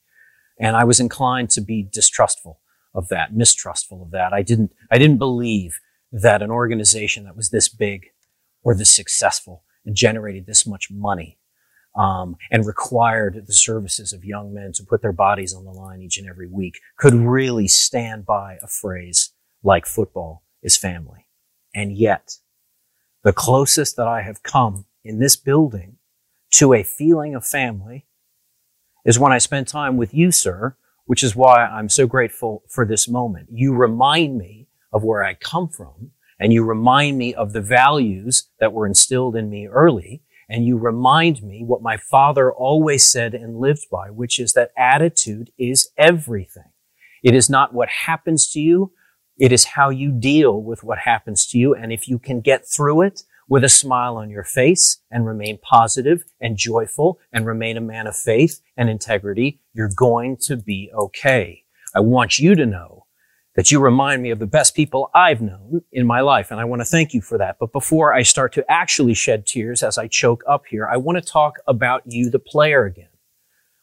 And 0.59 0.76
I 0.76 0.85
was 0.85 0.99
inclined 0.99 1.50
to 1.50 1.61
be 1.61 1.83
distrustful 1.83 2.61
of 2.94 3.09
that, 3.09 3.35
mistrustful 3.35 4.02
of 4.02 4.11
that. 4.12 4.33
I 4.33 4.42
didn't, 4.42 4.73
I 4.90 4.97
didn't 4.97 5.18
believe 5.18 5.78
that 6.11 6.42
an 6.42 6.50
organization 6.50 7.25
that 7.25 7.37
was 7.37 7.50
this 7.50 7.68
big 7.68 8.06
or 8.62 8.75
this 8.75 8.94
successful 8.94 9.64
and 9.85 9.94
generated 9.94 10.47
this 10.47 10.66
much 10.66 10.90
money 10.90 11.38
um, 11.97 12.37
and 12.50 12.66
required 12.66 13.44
the 13.47 13.52
services 13.52 14.12
of 14.12 14.25
young 14.25 14.54
men 14.54 14.73
to 14.73 14.85
put 14.85 15.02
their 15.02 15.12
bodies 15.12 15.54
on 15.54 15.64
the 15.64 15.71
line 15.71 16.00
each 16.00 16.16
and 16.16 16.28
every 16.28 16.49
week 16.49 16.78
could 16.97 17.14
really 17.14 17.68
stand 17.68 18.25
by 18.25 18.56
a 18.62 18.66
phrase 18.66 19.33
like 19.62 19.85
football 19.87 20.44
is 20.62 20.78
family. 20.78 21.26
And 21.75 21.92
yet, 21.97 22.38
the 23.23 23.33
closest 23.33 23.97
that 23.97 24.06
I 24.06 24.23
have 24.23 24.42
come 24.42 24.87
in 25.04 25.18
this 25.18 25.37
building 25.37 25.99
to 26.54 26.73
a 26.73 26.84
feeling 26.84 27.34
of 27.34 27.44
family 27.44 28.06
is 29.04 29.18
when 29.18 29.32
I 29.32 29.38
spend 29.38 29.66
time 29.66 29.96
with 29.96 30.14
you, 30.14 30.30
sir, 30.30 30.76
which 31.04 31.25
is 31.25 31.34
why 31.34 31.64
I'm 31.66 31.88
so 31.88 32.06
grateful 32.06 32.62
for 32.68 32.87
this 32.87 33.08
moment. 33.08 33.49
You 33.50 33.75
remind 33.75 34.38
me 34.38 34.68
of 34.92 35.02
where 35.02 35.25
I 35.25 35.34
come 35.34 35.68
from 35.68 36.12
and 36.38 36.52
you 36.52 36.64
remind 36.64 37.18
me 37.18 37.34
of 37.34 37.52
the 37.52 37.61
values 37.61 38.49
that 38.61 38.73
were 38.73 38.87
instilled 38.87 39.34
in 39.34 39.50
me 39.50 39.66
early. 39.66 40.23
And 40.49 40.64
you 40.64 40.76
remind 40.76 41.42
me 41.42 41.64
what 41.64 41.82
my 41.82 41.96
father 41.96 42.52
always 42.52 43.04
said 43.04 43.34
and 43.34 43.58
lived 43.58 43.87
by, 43.90 44.11
which 44.11 44.38
is 44.38 44.52
that 44.52 44.70
attitude 44.76 45.50
is 45.58 45.90
everything. 45.96 46.70
It 47.23 47.34
is 47.34 47.50
not 47.50 47.75
what 47.75 47.88
happens 47.88 48.50
to 48.52 48.61
you. 48.61 48.92
It 49.38 49.50
is 49.52 49.64
how 49.64 49.88
you 49.90 50.12
deal 50.12 50.62
with 50.62 50.84
what 50.84 50.99
happens 50.99 51.46
to 51.49 51.58
you. 51.58 51.75
And 51.75 51.92
if 51.92 52.06
you 52.06 52.18
can 52.18 52.40
get 52.40 52.68
through 52.68 53.02
it 53.02 53.23
with 53.48 53.64
a 53.64 53.68
smile 53.68 54.16
on 54.16 54.30
your 54.30 54.44
face 54.44 55.00
and 55.10 55.26
remain 55.26 55.58
positive 55.58 56.24
and 56.40 56.56
joyful 56.56 57.18
and 57.32 57.46
remain 57.46 57.76
a 57.76 57.80
man 57.80 58.06
of 58.06 58.16
faith 58.16 58.60
and 58.76 58.88
integrity, 58.88 59.60
you're 59.72 59.90
going 59.94 60.36
to 60.42 60.56
be 60.56 60.90
okay. 60.94 61.64
I 61.94 62.00
want 62.00 62.38
you 62.38 62.54
to 62.54 62.66
know 62.66 63.06
that 63.54 63.70
you 63.70 63.78
remind 63.78 64.22
me 64.22 64.30
of 64.30 64.38
the 64.38 64.46
best 64.46 64.74
people 64.74 65.10
I've 65.14 65.40
known 65.40 65.82
in 65.92 66.06
my 66.06 66.20
life. 66.20 66.50
And 66.50 66.58
I 66.58 66.64
want 66.64 66.80
to 66.80 66.86
thank 66.86 67.14
you 67.14 67.20
for 67.20 67.38
that. 67.38 67.56
But 67.60 67.72
before 67.72 68.12
I 68.12 68.22
start 68.22 68.52
to 68.54 68.64
actually 68.68 69.14
shed 69.14 69.46
tears 69.46 69.82
as 69.82 69.96
I 69.96 70.08
choke 70.08 70.42
up 70.48 70.64
here, 70.68 70.88
I 70.90 70.96
want 70.96 71.18
to 71.18 71.22
talk 71.22 71.58
about 71.66 72.02
you, 72.04 72.30
the 72.30 72.40
player 72.40 72.84
again. 72.84 73.08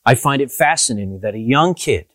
I 0.05 0.15
find 0.15 0.41
it 0.41 0.51
fascinating 0.51 1.19
that 1.21 1.35
a 1.35 1.39
young 1.39 1.73
kid 1.73 2.07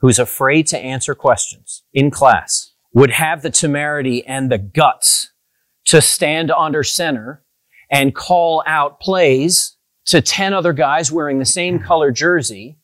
who's 0.00 0.18
afraid 0.18 0.66
to 0.68 0.78
answer 0.78 1.14
questions 1.14 1.84
in 1.92 2.10
class 2.10 2.72
would 2.92 3.10
have 3.10 3.42
the 3.42 3.50
temerity 3.50 4.26
and 4.26 4.50
the 4.50 4.58
guts 4.58 5.30
to 5.86 6.00
stand 6.00 6.50
under 6.50 6.82
center 6.82 7.42
and 7.90 8.14
call 8.14 8.62
out 8.66 9.00
plays 9.00 9.76
to 10.06 10.20
10 10.20 10.54
other 10.54 10.72
guys 10.72 11.12
wearing 11.12 11.38
the 11.38 11.44
same 11.44 11.78
color 11.78 12.10
jersey 12.10 12.78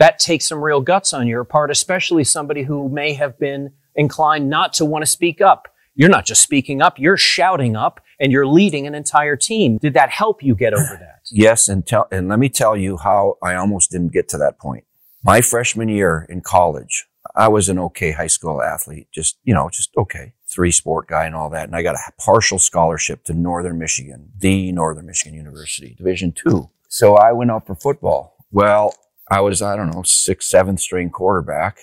that 0.00 0.18
takes 0.18 0.46
some 0.46 0.64
real 0.64 0.80
guts 0.80 1.12
on 1.12 1.28
your 1.28 1.44
part, 1.44 1.70
especially 1.70 2.24
somebody 2.24 2.62
who 2.62 2.88
may 2.88 3.12
have 3.12 3.38
been 3.38 3.70
inclined 3.94 4.48
not 4.48 4.72
to 4.72 4.84
want 4.86 5.02
to 5.02 5.06
speak 5.06 5.42
up. 5.42 5.68
You're 5.94 6.08
not 6.08 6.24
just 6.24 6.42
speaking 6.42 6.80
up, 6.80 6.98
you're 6.98 7.18
shouting 7.18 7.76
up 7.76 8.00
and 8.18 8.32
you're 8.32 8.46
leading 8.46 8.86
an 8.86 8.94
entire 8.94 9.36
team. 9.36 9.76
Did 9.76 9.92
that 9.94 10.08
help 10.08 10.42
you 10.42 10.54
get 10.54 10.72
over 10.72 10.96
that? 11.00 11.20
Yes, 11.30 11.68
and 11.68 11.86
tell 11.86 12.08
and 12.10 12.28
let 12.28 12.38
me 12.38 12.48
tell 12.48 12.78
you 12.78 12.96
how 12.96 13.36
I 13.42 13.54
almost 13.54 13.90
didn't 13.90 14.12
get 14.12 14.26
to 14.30 14.38
that 14.38 14.58
point. 14.58 14.84
My 15.22 15.42
freshman 15.42 15.90
year 15.90 16.26
in 16.30 16.40
college, 16.40 17.06
I 17.36 17.48
was 17.48 17.68
an 17.68 17.78
okay 17.78 18.12
high 18.12 18.26
school 18.26 18.62
athlete, 18.62 19.08
just 19.12 19.38
you 19.44 19.52
know, 19.52 19.68
just 19.70 19.90
okay, 19.98 20.32
three 20.52 20.70
sport 20.70 21.06
guy 21.08 21.26
and 21.26 21.34
all 21.34 21.50
that, 21.50 21.64
and 21.64 21.76
I 21.76 21.82
got 21.82 21.94
a 21.94 22.12
partial 22.18 22.58
scholarship 22.58 23.24
to 23.24 23.34
Northern 23.34 23.78
Michigan, 23.78 24.30
the 24.38 24.72
Northern 24.72 25.06
Michigan 25.06 25.34
University, 25.34 25.94
Division 25.96 26.32
two. 26.32 26.70
So 26.88 27.16
I 27.16 27.32
went 27.32 27.50
out 27.50 27.66
for 27.66 27.74
football. 27.74 28.36
Well, 28.50 28.94
I 29.30 29.40
was 29.40 29.62
I 29.62 29.76
don't 29.76 29.90
know 29.90 30.02
sixth, 30.02 30.48
seventh 30.48 30.80
string 30.80 31.10
quarterback, 31.10 31.78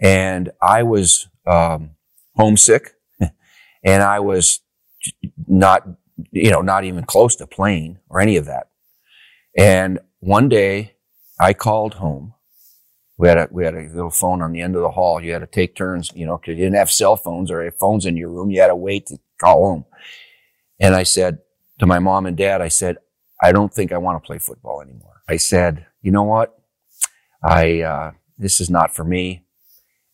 and 0.00 0.50
I 0.60 0.82
was 0.82 1.28
um, 1.46 1.90
homesick, 2.36 2.94
and 3.84 4.02
I 4.02 4.20
was 4.20 4.60
not 5.46 5.88
you 6.30 6.50
know 6.50 6.60
not 6.60 6.84
even 6.84 7.04
close 7.04 7.36
to 7.36 7.46
playing 7.46 7.98
or 8.08 8.20
any 8.20 8.36
of 8.36 8.44
that. 8.46 8.68
And 9.56 10.00
one 10.20 10.48
day, 10.48 10.94
I 11.40 11.52
called 11.52 11.94
home. 11.94 12.33
We 13.16 13.28
had 13.28 13.38
a 13.38 13.48
we 13.50 13.64
had 13.64 13.74
a 13.74 13.88
little 13.88 14.10
phone 14.10 14.42
on 14.42 14.52
the 14.52 14.60
end 14.60 14.74
of 14.74 14.82
the 14.82 14.90
hall. 14.90 15.22
You 15.22 15.32
had 15.32 15.40
to 15.40 15.46
take 15.46 15.76
turns, 15.76 16.10
you 16.14 16.26
know, 16.26 16.36
because 16.36 16.58
you 16.58 16.64
didn't 16.64 16.78
have 16.78 16.90
cell 16.90 17.16
phones 17.16 17.50
or 17.50 17.70
phones 17.72 18.06
in 18.06 18.16
your 18.16 18.30
room. 18.30 18.50
You 18.50 18.60
had 18.60 18.68
to 18.68 18.76
wait 18.76 19.06
to 19.06 19.18
call 19.40 19.64
home. 19.66 19.84
And 20.80 20.94
I 20.94 21.04
said 21.04 21.38
to 21.78 21.86
my 21.86 21.98
mom 21.98 22.26
and 22.26 22.36
dad, 22.36 22.60
I 22.60 22.68
said, 22.68 22.96
I 23.40 23.52
don't 23.52 23.72
think 23.72 23.92
I 23.92 23.98
want 23.98 24.22
to 24.22 24.26
play 24.26 24.38
football 24.38 24.80
anymore. 24.80 25.22
I 25.28 25.36
said, 25.36 25.86
you 26.02 26.10
know 26.10 26.24
what? 26.24 26.58
I 27.42 27.80
uh, 27.82 28.12
this 28.38 28.60
is 28.60 28.70
not 28.70 28.94
for 28.94 29.04
me, 29.04 29.44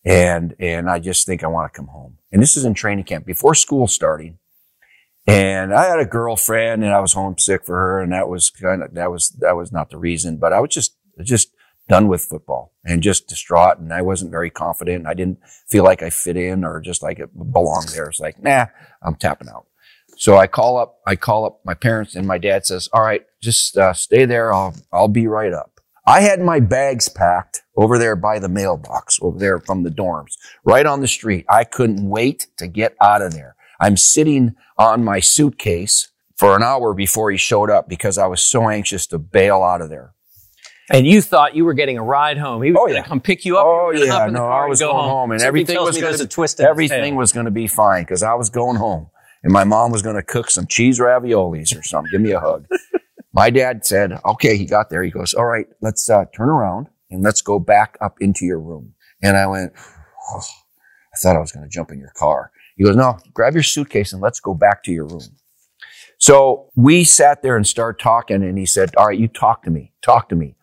and 0.04 0.54
and 0.58 0.90
I 0.90 0.98
just 0.98 1.26
think 1.26 1.42
I 1.42 1.46
want 1.46 1.72
to 1.72 1.76
come 1.76 1.88
home. 1.88 2.18
And 2.32 2.42
this 2.42 2.56
is 2.56 2.64
in 2.64 2.74
training 2.74 3.04
camp 3.04 3.24
before 3.24 3.54
school 3.54 3.86
starting. 3.86 4.38
And 5.26 5.72
I 5.72 5.84
had 5.84 6.00
a 6.00 6.06
girlfriend, 6.06 6.82
and 6.82 6.92
I 6.92 7.00
was 7.00 7.12
homesick 7.12 7.64
for 7.64 7.76
her, 7.76 8.00
and 8.00 8.12
that 8.12 8.28
was 8.28 8.50
kind 8.50 8.82
of 8.82 8.94
that 8.94 9.10
was 9.10 9.30
that 9.40 9.56
was 9.56 9.70
not 9.70 9.90
the 9.90 9.98
reason, 9.98 10.38
but 10.38 10.52
I 10.52 10.60
was 10.60 10.70
just 10.70 10.96
just 11.22 11.54
done 11.90 12.06
with 12.06 12.22
football 12.22 12.72
and 12.84 13.02
just 13.02 13.26
distraught, 13.26 13.78
and 13.80 13.92
I 13.92 14.00
wasn't 14.00 14.30
very 14.30 14.48
confident. 14.48 15.08
I 15.08 15.14
didn't 15.14 15.40
feel 15.68 15.82
like 15.82 16.02
I 16.02 16.08
fit 16.08 16.36
in 16.36 16.64
or 16.64 16.80
just 16.80 17.02
like 17.02 17.18
it 17.18 17.30
belonged 17.52 17.88
there. 17.88 18.06
It's 18.06 18.20
like, 18.20 18.40
nah, 18.40 18.66
I'm 19.02 19.16
tapping 19.16 19.48
out. 19.48 19.66
So 20.16 20.36
I 20.36 20.46
call 20.46 20.78
up, 20.78 21.00
I 21.04 21.16
call 21.16 21.44
up 21.44 21.60
my 21.64 21.74
parents, 21.74 22.14
and 22.14 22.26
my 22.26 22.38
dad 22.38 22.64
says, 22.64 22.88
"All 22.92 23.02
right, 23.02 23.26
just 23.42 23.76
uh, 23.76 23.92
stay 23.92 24.24
there. 24.24 24.52
I'll 24.52 24.74
I'll 24.92 25.08
be 25.08 25.26
right 25.26 25.52
up." 25.52 25.80
I 26.06 26.20
had 26.20 26.40
my 26.40 26.60
bags 26.60 27.08
packed 27.08 27.62
over 27.76 27.98
there 27.98 28.16
by 28.16 28.38
the 28.38 28.48
mailbox, 28.48 29.18
over 29.20 29.38
there 29.38 29.58
from 29.60 29.82
the 29.82 29.90
dorms, 29.90 30.34
right 30.64 30.86
on 30.86 31.00
the 31.00 31.08
street. 31.08 31.44
I 31.48 31.64
couldn't 31.64 32.08
wait 32.08 32.46
to 32.58 32.68
get 32.68 32.96
out 33.00 33.22
of 33.22 33.32
there. 33.32 33.56
I'm 33.80 33.96
sitting 33.96 34.54
on 34.78 35.04
my 35.04 35.20
suitcase 35.20 36.08
for 36.36 36.54
an 36.54 36.62
hour 36.62 36.94
before 36.94 37.30
he 37.30 37.36
showed 37.36 37.70
up 37.70 37.88
because 37.88 38.16
I 38.18 38.26
was 38.26 38.42
so 38.42 38.68
anxious 38.68 39.06
to 39.08 39.18
bail 39.18 39.62
out 39.62 39.80
of 39.80 39.90
there. 39.90 40.14
And 40.92 41.06
you 41.06 41.22
thought 41.22 41.54
you 41.54 41.64
were 41.64 41.74
getting 41.74 41.98
a 41.98 42.02
ride 42.02 42.36
home. 42.36 42.62
He 42.62 42.72
was 42.72 42.78
Oh, 42.80 42.86
going 42.86 42.94
to 42.94 42.98
yeah. 43.00 43.04
come 43.06 43.20
pick 43.20 43.44
you 43.44 43.56
up. 43.58 43.64
Oh 43.66 43.90
you 43.92 44.04
yeah, 44.06 44.12
hop 44.12 44.28
in 44.28 44.34
the 44.34 44.40
no, 44.40 44.46
car 44.46 44.66
I 44.66 44.68
was 44.68 44.80
go 44.80 44.92
going 44.92 45.08
home, 45.08 45.30
and 45.30 45.40
Something 45.40 45.48
everything 45.48 45.76
was 45.82 46.00
going 46.00 46.16
to 46.18 46.26
twist 46.26 46.60
everything 46.60 47.14
was 47.16 47.32
going 47.32 47.44
to 47.46 47.52
be 47.52 47.66
fine 47.68 48.02
because 48.02 48.22
I 48.24 48.34
was 48.34 48.50
going 48.50 48.76
home, 48.76 49.08
and 49.44 49.52
my 49.52 49.64
mom 49.64 49.92
was 49.92 50.02
going 50.02 50.16
to 50.16 50.22
cook 50.22 50.50
some 50.50 50.66
cheese 50.66 50.98
raviolis 50.98 51.78
or 51.78 51.82
something. 51.84 52.10
Give 52.10 52.20
me 52.20 52.32
a 52.32 52.40
hug. 52.40 52.66
my 53.32 53.50
dad 53.50 53.86
said, 53.86 54.18
"Okay." 54.26 54.56
He 54.56 54.64
got 54.66 54.90
there. 54.90 55.02
He 55.04 55.10
goes, 55.10 55.32
"All 55.32 55.46
right, 55.46 55.66
let's 55.80 56.10
uh, 56.10 56.24
turn 56.34 56.48
around 56.48 56.88
and 57.10 57.22
let's 57.22 57.40
go 57.40 57.60
back 57.60 57.96
up 58.00 58.16
into 58.20 58.44
your 58.44 58.58
room." 58.60 58.94
And 59.22 59.36
I 59.36 59.46
went, 59.46 59.72
oh, 60.32 60.40
"I 61.14 61.16
thought 61.18 61.36
I 61.36 61.40
was 61.40 61.52
going 61.52 61.62
to 61.64 61.70
jump 61.70 61.92
in 61.92 62.00
your 62.00 62.12
car." 62.16 62.50
He 62.76 62.82
goes, 62.84 62.96
"No, 62.96 63.16
grab 63.32 63.54
your 63.54 63.62
suitcase 63.62 64.12
and 64.12 64.20
let's 64.20 64.40
go 64.40 64.54
back 64.54 64.82
to 64.84 64.92
your 64.92 65.06
room." 65.06 65.22
So 66.18 66.68
we 66.74 67.04
sat 67.04 67.42
there 67.42 67.56
and 67.56 67.66
started 67.66 68.02
talking, 68.02 68.42
and 68.42 68.58
he 68.58 68.66
said, 68.66 68.94
"All 68.96 69.06
right, 69.06 69.18
you 69.18 69.28
talk 69.28 69.62
to 69.62 69.70
me. 69.70 69.92
Talk 70.02 70.28
to 70.30 70.34
me. 70.34 70.56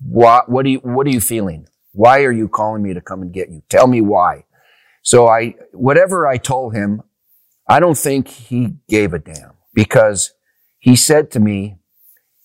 What 0.00 0.48
what 0.48 0.64
do 0.64 0.70
you 0.70 0.78
what 0.78 1.06
are 1.06 1.10
you 1.10 1.20
feeling? 1.20 1.66
Why 1.92 2.22
are 2.22 2.32
you 2.32 2.48
calling 2.48 2.82
me 2.82 2.94
to 2.94 3.00
come 3.00 3.22
and 3.22 3.32
get 3.32 3.50
you? 3.50 3.62
Tell 3.68 3.86
me 3.86 4.00
why." 4.00 4.44
So 5.02 5.28
I 5.28 5.54
whatever 5.72 6.26
I 6.26 6.36
told 6.36 6.74
him, 6.74 7.02
I 7.68 7.80
don't 7.80 7.98
think 7.98 8.28
he 8.28 8.76
gave 8.88 9.12
a 9.12 9.18
damn 9.18 9.52
because 9.74 10.32
he 10.78 10.96
said 10.96 11.30
to 11.32 11.40
me, 11.40 11.78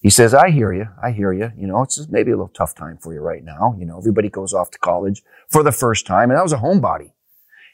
he 0.02 0.10
says, 0.10 0.34
I 0.34 0.50
hear 0.50 0.72
you. 0.72 0.88
I 1.04 1.12
hear 1.12 1.34
you. 1.34 1.52
You 1.58 1.68
know, 1.68 1.82
it's 1.82 1.96
just 1.96 2.10
maybe 2.10 2.32
a 2.32 2.36
little 2.36 2.48
tough 2.54 2.74
time 2.74 2.98
for 2.98 3.14
you 3.14 3.20
right 3.20 3.44
now. 3.44 3.76
You 3.78 3.86
know, 3.86 3.98
everybody 3.98 4.30
goes 4.30 4.54
off 4.54 4.72
to 4.72 4.80
college 4.80 5.22
for 5.50 5.62
the 5.62 5.74
first 5.74 6.08
time. 6.08 6.30
And 6.30 6.40
I 6.40 6.44
was 6.44 6.54
a 6.54 6.58
homebody. 6.58 7.12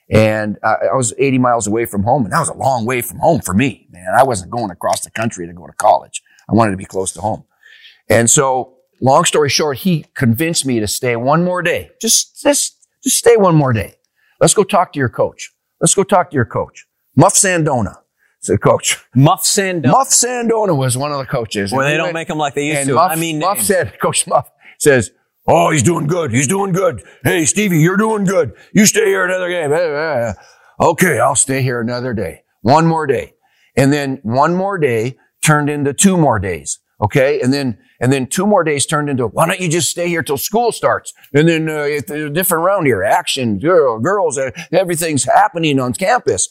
And 0.10 0.58
I, 0.64 0.76
I 0.92 0.96
was 0.96 1.14
80 1.18 1.38
miles 1.38 1.68
away 1.68 1.86
from 1.86 2.04
home. 2.04 2.24
And 2.24 2.34
that 2.34 2.40
was 2.40 2.50
a 2.50 2.56
long 2.56 2.86
way 2.86 3.02
from 3.02 3.20
home 3.20 3.42
for 3.42 3.54
me, 3.54 3.88
man. 3.92 4.14
I 4.18 4.24
wasn't 4.24 4.52
going 4.52 4.72
across 4.72 5.02
the 5.02 5.12
country 5.12 5.46
to 5.46 5.54
go 5.54 5.68
to 5.68 5.74
college. 5.74 6.24
I 6.50 6.54
wanted 6.54 6.72
to 6.72 6.78
be 6.78 6.86
close 6.86 7.12
to 7.14 7.22
home. 7.22 7.46
And 8.10 8.30
so 8.30 8.75
long 9.02 9.26
story 9.26 9.50
short, 9.50 9.78
he 9.80 10.06
convinced 10.16 10.66
me 10.66 10.80
to 10.80 10.88
stay 10.88 11.16
one 11.16 11.44
more 11.44 11.62
day. 11.62 11.92
Just, 12.02 12.42
just, 12.42 12.88
just 13.04 13.18
stay 13.18 13.38
one 13.38 13.56
more 13.56 13.74
day. 13.74 13.96
Let's 14.40 14.54
go 14.54 14.64
talk 14.64 14.94
to 14.94 15.00
your 15.00 15.10
coach. 15.10 15.52
Let's 15.82 15.94
go 15.94 16.04
talk 16.04 16.30
to 16.32 16.36
your 16.36 16.46
coach. 16.46 16.86
Muff 17.16 17.34
Sandona. 17.34 17.96
Said 18.42 18.62
coach. 18.62 18.98
Muff 19.16 19.44
Sandona. 19.44 19.92
Muff 19.92 20.10
Sandona 20.10 20.76
was 20.78 20.98
one 20.98 21.12
of 21.12 21.18
the 21.18 21.26
coaches. 21.26 21.72
Well, 21.72 21.82
And 21.82 21.92
they 21.92 21.98
don't 21.98 22.08
went- 22.08 22.14
make 22.16 22.28
them 22.28 22.38
like 22.38 22.54
they 22.54 22.68
used 22.68 22.88
to. 22.88 22.96
Muff, 22.96 23.12
I 23.12 23.16
mean, 23.16 23.40
Muff 23.40 23.58
names. 23.58 23.68
said, 23.68 24.00
Coach 24.02 24.28
Muff 24.28 24.50
says, 24.80 25.12
Oh, 25.48 25.70
he's 25.72 25.84
doing 25.84 26.08
good. 26.08 26.32
He's 26.32 26.48
doing 26.48 26.72
good. 26.72 27.04
Hey, 27.24 27.46
Stevie, 27.46 27.80
you're 27.80 27.98
doing 27.98 28.24
good. 28.24 28.54
You 28.74 28.86
stay 28.88 29.06
here 29.06 29.26
another 29.26 29.48
game. 29.50 29.72
Okay, 30.80 31.20
I'll 31.20 31.36
stay 31.36 31.62
here 31.62 31.80
another 31.80 32.14
day. 32.14 32.42
One 32.62 32.88
more 32.88 33.06
day. 33.06 33.34
And 33.78 33.94
then 33.94 34.20
one 34.24 34.56
more 34.56 34.78
day 34.80 35.18
turned 35.44 35.70
into 35.70 35.94
two 35.94 36.18
more 36.18 36.40
days. 36.40 36.80
Okay. 37.02 37.42
And 37.42 37.54
then, 37.54 37.78
and 38.00 38.12
then 38.12 38.28
two 38.28 38.48
more 38.48 38.64
days 38.64 38.86
turned 38.86 39.10
into, 39.10 39.28
why 39.28 39.46
don't 39.46 39.60
you 39.60 39.70
just 39.70 39.90
stay 39.90 40.08
here 40.08 40.24
till 40.24 40.38
school 40.38 40.72
starts? 40.72 41.14
And 41.34 41.48
then, 41.48 41.70
uh, 41.70 41.84
it's 41.84 42.10
a 42.10 42.30
different 42.30 42.64
round 42.64 42.88
here. 42.88 43.04
Action, 43.04 43.60
girl, 43.60 44.00
girls, 44.00 44.38
uh, 44.38 44.52
everything's 44.72 45.26
happening 45.26 45.80
on 45.80 45.94
campus. 45.94 46.48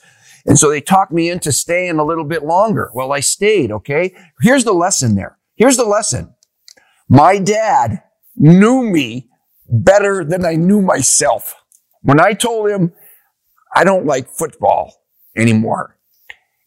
And 0.46 0.58
so 0.58 0.68
they 0.68 0.80
talked 0.80 1.12
me 1.12 1.30
into 1.30 1.52
staying 1.52 1.98
a 1.98 2.04
little 2.04 2.24
bit 2.24 2.44
longer. 2.44 2.90
Well, 2.94 3.12
I 3.12 3.20
stayed. 3.20 3.72
Okay. 3.72 4.14
Here's 4.42 4.64
the 4.64 4.74
lesson 4.74 5.14
there. 5.14 5.38
Here's 5.56 5.76
the 5.76 5.84
lesson. 5.84 6.34
My 7.08 7.38
dad 7.38 8.02
knew 8.36 8.82
me 8.82 9.28
better 9.68 10.24
than 10.24 10.44
I 10.44 10.54
knew 10.56 10.82
myself. 10.82 11.54
When 12.02 12.20
I 12.20 12.34
told 12.34 12.70
him 12.70 12.92
I 13.74 13.84
don't 13.84 14.06
like 14.06 14.28
football 14.28 14.94
anymore, 15.36 15.98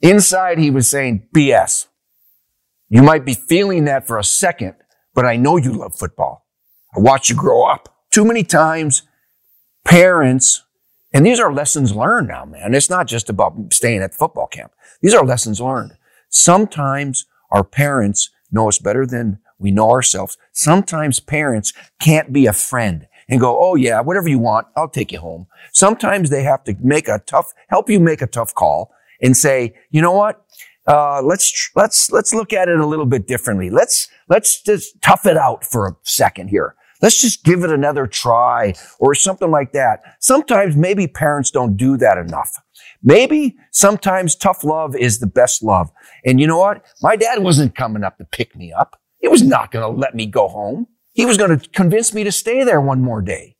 inside 0.01 0.57
he 0.57 0.71
was 0.71 0.89
saying 0.89 1.27
BS. 1.35 1.87
You 2.89 3.03
might 3.03 3.25
be 3.25 3.33
feeling 3.33 3.85
that 3.85 4.07
for 4.07 4.17
a 4.17 4.23
second, 4.23 4.75
but 5.13 5.25
I 5.25 5.35
know 5.35 5.57
you 5.57 5.73
love 5.73 5.95
football. 5.95 6.45
I 6.95 6.99
watched 6.99 7.29
you 7.29 7.35
grow 7.35 7.63
up. 7.63 7.93
Too 8.11 8.23
many 8.23 8.43
times, 8.43 9.03
parents, 9.83 10.63
and 11.13 11.25
these 11.25 11.39
are 11.39 11.51
lessons 11.51 11.95
learned 11.95 12.27
now, 12.27 12.45
man. 12.45 12.73
It's 12.73 12.89
not 12.89 13.07
just 13.07 13.29
about 13.29 13.55
staying 13.73 14.01
at 14.01 14.13
football 14.13 14.47
camp. 14.47 14.71
These 15.01 15.13
are 15.13 15.25
lessons 15.25 15.59
learned. 15.59 15.93
Sometimes 16.29 17.25
our 17.51 17.63
parents 17.63 18.29
know 18.51 18.67
us 18.67 18.79
better 18.79 19.05
than 19.05 19.39
we 19.59 19.71
know 19.71 19.89
ourselves. 19.89 20.37
Sometimes 20.53 21.19
parents 21.19 21.73
can't 21.99 22.31
be 22.31 22.45
a 22.45 22.53
friend 22.53 23.07
and 23.29 23.39
go, 23.39 23.57
Oh 23.59 23.75
yeah, 23.75 23.99
whatever 24.01 24.29
you 24.29 24.39
want. 24.39 24.67
I'll 24.75 24.89
take 24.89 25.11
you 25.11 25.19
home. 25.19 25.47
Sometimes 25.73 26.29
they 26.29 26.43
have 26.43 26.63
to 26.65 26.75
make 26.79 27.07
a 27.07 27.19
tough, 27.19 27.53
help 27.67 27.89
you 27.89 27.99
make 27.99 28.21
a 28.21 28.27
tough 28.27 28.53
call 28.53 28.91
and 29.21 29.35
say, 29.35 29.73
you 29.89 30.01
know 30.01 30.11
what? 30.11 30.45
Uh, 30.87 31.21
let's, 31.21 31.69
let's, 31.75 32.11
let's 32.11 32.33
look 32.33 32.53
at 32.53 32.69
it 32.69 32.79
a 32.79 32.85
little 32.85 33.05
bit 33.05 33.27
differently. 33.27 33.69
Let's, 33.69 34.07
let's 34.29 34.61
just 34.61 35.01
tough 35.01 35.25
it 35.25 35.37
out 35.37 35.65
for 35.65 35.87
a 35.87 35.95
second 36.03 36.47
here. 36.47 36.75
Let's 37.01 37.21
just 37.21 37.43
give 37.43 37.63
it 37.63 37.69
another 37.69 38.07
try 38.07 38.73
or 38.99 39.13
something 39.13 39.51
like 39.51 39.73
that. 39.73 39.99
Sometimes 40.19 40.75
maybe 40.75 41.07
parents 41.07 41.51
don't 41.51 41.77
do 41.77 41.97
that 41.97 42.17
enough. 42.17 42.51
Maybe 43.03 43.55
sometimes 43.71 44.35
tough 44.35 44.63
love 44.63 44.95
is 44.95 45.19
the 45.19 45.27
best 45.27 45.61
love. 45.61 45.91
And 46.25 46.39
you 46.39 46.47
know 46.47 46.57
what? 46.57 46.83
My 47.01 47.15
dad 47.15 47.43
wasn't 47.43 47.75
coming 47.75 48.03
up 48.03 48.17
to 48.17 48.25
pick 48.25 48.55
me 48.55 48.73
up. 48.73 48.99
He 49.19 49.27
was 49.27 49.43
not 49.43 49.71
going 49.71 49.83
to 49.83 49.99
let 49.99 50.15
me 50.15 50.25
go 50.25 50.47
home. 50.47 50.87
He 51.13 51.25
was 51.25 51.37
going 51.37 51.59
to 51.59 51.69
convince 51.69 52.13
me 52.13 52.23
to 52.23 52.31
stay 52.31 52.63
there 52.63 52.81
one 52.81 53.01
more 53.01 53.21
day. 53.21 53.57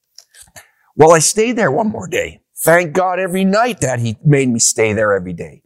Well, 0.95 1.13
I 1.13 1.19
stayed 1.19 1.57
there 1.57 1.71
one 1.71 1.89
more 1.89 2.07
day. 2.07 2.41
Thank 2.63 2.93
God 2.93 3.19
every 3.19 3.45
night 3.45 3.81
that 3.81 3.99
he 3.99 4.17
made 4.25 4.49
me 4.49 4.59
stay 4.59 4.93
there 4.93 5.13
every 5.13 5.33
day 5.33 5.61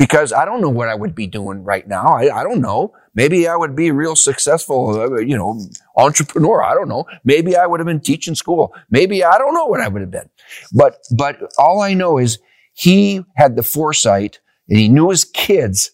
because 0.00 0.32
I 0.32 0.46
don't 0.46 0.62
know 0.62 0.70
what 0.70 0.88
I 0.88 0.94
would 0.94 1.14
be 1.14 1.26
doing 1.26 1.62
right 1.62 1.86
now. 1.86 2.16
I, 2.16 2.40
I 2.40 2.42
don't 2.42 2.62
know. 2.62 2.94
Maybe 3.14 3.46
I 3.46 3.54
would 3.54 3.76
be 3.76 3.88
a 3.88 3.92
real 3.92 4.16
successful, 4.16 4.98
uh, 4.98 5.18
you 5.18 5.36
know, 5.36 5.60
entrepreneur. 5.94 6.62
I 6.62 6.72
don't 6.72 6.88
know. 6.88 7.04
Maybe 7.22 7.54
I 7.54 7.66
would 7.66 7.80
have 7.80 7.86
been 7.86 8.00
teaching 8.00 8.34
school. 8.34 8.74
Maybe 8.88 9.22
I 9.22 9.36
don't 9.36 9.52
know 9.52 9.66
what 9.66 9.82
I 9.82 9.88
would 9.88 10.00
have 10.00 10.10
been. 10.10 10.30
But, 10.72 11.04
but 11.14 11.36
all 11.58 11.82
I 11.82 11.92
know 11.92 12.16
is 12.16 12.38
he 12.72 13.22
had 13.36 13.56
the 13.56 13.62
foresight 13.62 14.40
and 14.70 14.78
he 14.78 14.88
knew 14.88 15.10
his 15.10 15.24
kids 15.24 15.90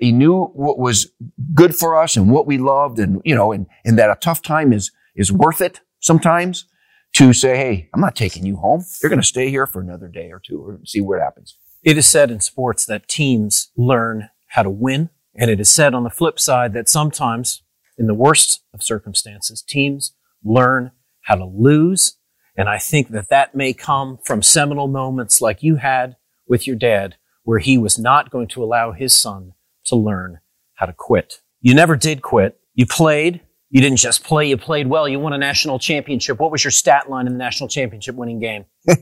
he 0.00 0.12
knew 0.12 0.44
what 0.54 0.78
was 0.78 1.12
good 1.52 1.74
for 1.74 2.02
us 2.02 2.16
and 2.16 2.30
what 2.30 2.46
we 2.46 2.56
loved 2.56 2.98
and, 2.98 3.20
you 3.26 3.34
know, 3.34 3.52
and, 3.52 3.66
and 3.84 3.98
that 3.98 4.08
a 4.08 4.16
tough 4.18 4.40
time 4.40 4.72
is, 4.72 4.90
is 5.14 5.30
worth 5.30 5.60
it 5.60 5.80
sometimes 6.00 6.64
to 7.12 7.34
say, 7.34 7.58
Hey, 7.58 7.90
I'm 7.92 8.00
not 8.00 8.16
taking 8.16 8.46
you 8.46 8.56
home. 8.56 8.82
You're 9.02 9.10
going 9.10 9.20
to 9.20 9.26
stay 9.26 9.50
here 9.50 9.66
for 9.66 9.82
another 9.82 10.08
day 10.08 10.30
or 10.32 10.40
two 10.42 10.70
and 10.70 10.88
see 10.88 11.02
what 11.02 11.20
happens. 11.20 11.58
It 11.82 11.96
is 11.96 12.06
said 12.06 12.30
in 12.30 12.40
sports 12.40 12.84
that 12.86 13.08
teams 13.08 13.70
learn 13.76 14.28
how 14.48 14.62
to 14.62 14.70
win. 14.70 15.10
And 15.34 15.50
it 15.50 15.60
is 15.60 15.70
said 15.70 15.94
on 15.94 16.04
the 16.04 16.10
flip 16.10 16.38
side 16.38 16.72
that 16.74 16.88
sometimes, 16.88 17.62
in 17.96 18.06
the 18.06 18.14
worst 18.14 18.62
of 18.74 18.82
circumstances, 18.82 19.62
teams 19.62 20.14
learn 20.44 20.90
how 21.22 21.36
to 21.36 21.44
lose. 21.44 22.16
And 22.56 22.68
I 22.68 22.78
think 22.78 23.10
that 23.10 23.28
that 23.30 23.54
may 23.54 23.72
come 23.72 24.18
from 24.24 24.42
seminal 24.42 24.88
moments 24.88 25.40
like 25.40 25.62
you 25.62 25.76
had 25.76 26.16
with 26.46 26.66
your 26.66 26.76
dad, 26.76 27.16
where 27.44 27.60
he 27.60 27.78
was 27.78 27.98
not 27.98 28.30
going 28.30 28.48
to 28.48 28.62
allow 28.62 28.92
his 28.92 29.14
son 29.14 29.54
to 29.86 29.96
learn 29.96 30.40
how 30.74 30.86
to 30.86 30.92
quit. 30.92 31.40
You 31.60 31.74
never 31.74 31.96
did 31.96 32.22
quit. 32.22 32.58
You 32.74 32.86
played. 32.86 33.40
You 33.70 33.80
didn't 33.80 33.98
just 33.98 34.24
play, 34.24 34.48
you 34.48 34.56
played 34.56 34.88
well. 34.88 35.08
You 35.08 35.20
won 35.20 35.32
a 35.32 35.38
national 35.38 35.78
championship. 35.78 36.40
What 36.40 36.50
was 36.50 36.64
your 36.64 36.72
stat 36.72 37.08
line 37.08 37.28
in 37.28 37.32
the 37.32 37.38
national 37.38 37.68
championship 37.68 38.16
winning 38.16 38.40
game? 38.40 38.64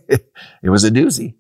It 0.63 0.71
was 0.71 0.85
a 0.85 0.91
doozy. 0.91 1.35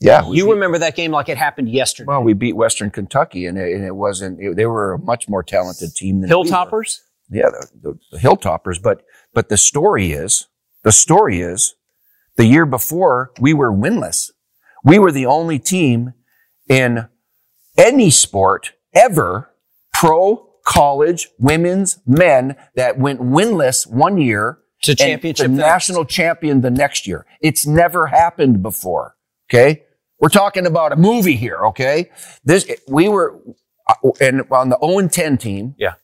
Yeah. 0.00 0.28
You 0.28 0.44
beat- 0.44 0.52
remember 0.52 0.78
that 0.78 0.94
game 0.96 1.10
like 1.10 1.28
it 1.28 1.36
happened 1.38 1.68
yesterday. 1.68 2.06
Well, 2.08 2.22
we 2.22 2.32
beat 2.32 2.54
Western 2.56 2.90
Kentucky, 2.90 3.46
and 3.46 3.58
it, 3.58 3.72
and 3.74 3.84
it 3.84 3.96
wasn't. 3.96 4.40
it- 4.40 4.56
they 4.56 4.66
were 4.66 4.94
a 4.94 4.98
much 4.98 5.28
more 5.28 5.42
talented 5.42 5.94
team 5.94 6.20
than 6.20 6.30
we. 6.30 6.48
Hilltoppers? 6.48 6.98
Yeah, 7.30 7.50
the, 7.50 7.68
the, 7.82 7.98
the 8.12 8.18
Hilltoppers. 8.18 8.80
But 8.82 9.02
but 9.34 9.48
the 9.48 9.56
story 9.56 10.12
is 10.12 10.46
the 10.84 10.92
story 10.92 11.40
is 11.40 11.74
the 12.36 12.46
year 12.46 12.64
before 12.64 13.32
we 13.40 13.52
were 13.52 13.72
winless. 13.72 14.30
We 14.84 14.98
were 14.98 15.12
the 15.12 15.26
only 15.26 15.58
team 15.58 16.14
in 16.68 17.08
any 17.76 18.10
sport 18.10 18.72
ever, 18.94 19.50
pro, 19.92 20.48
college, 20.64 21.28
women's, 21.38 21.98
men, 22.06 22.56
that 22.76 22.98
went 22.98 23.20
winless 23.20 23.86
one 23.90 24.18
year 24.18 24.58
To 24.82 24.94
championship 24.94 25.50
national 25.50 26.04
champion 26.04 26.60
the 26.60 26.70
next 26.70 27.06
year. 27.06 27.26
It's 27.40 27.66
never 27.66 28.06
happened 28.06 28.62
before. 28.62 29.16
Okay. 29.50 29.82
We're 30.20 30.28
talking 30.28 30.66
about 30.66 30.92
a 30.92 30.96
movie 30.96 31.36
here. 31.36 31.58
Okay. 31.66 32.10
This, 32.44 32.70
we 32.88 33.08
were, 33.08 33.40
uh, 33.88 34.10
and 34.20 34.42
on 34.50 34.70
the 34.70 34.78
0 34.80 34.98
and 34.98 35.12
10 35.12 35.38
team. 35.38 35.74
Yeah. 35.78 35.94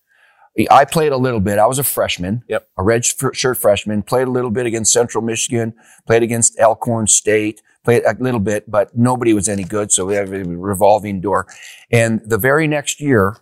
I 0.71 0.85
played 0.85 1.11
a 1.11 1.17
little 1.17 1.41
bit. 1.41 1.59
I 1.59 1.67
was 1.67 1.81
a 1.81 1.85
freshman. 1.85 2.45
Yep. 2.49 2.69
A 2.79 2.83
red 2.85 3.05
shirt 3.05 3.59
freshman. 3.59 4.05
Played 4.05 4.29
a 4.29 4.31
little 4.31 4.51
bit 4.51 4.67
against 4.67 4.93
Central 4.93 5.23
Michigan. 5.23 5.75
Played 6.07 6.23
against 6.23 6.59
Elkhorn 6.61 7.09
State. 7.09 7.61
Played 7.83 8.05
a 8.05 8.17
little 8.21 8.41
bit, 8.41 8.71
but 8.71 8.97
nobody 8.97 9.35
was 9.35 9.49
any 9.49 9.65
good. 9.65 9.91
So 9.91 10.07
we 10.07 10.15
have 10.15 10.33
a 10.33 10.45
revolving 10.45 11.21
door. 11.21 11.49
And 11.91 12.21
the 12.25 12.39
very 12.39 12.69
next 12.69 13.01
year, 13.01 13.37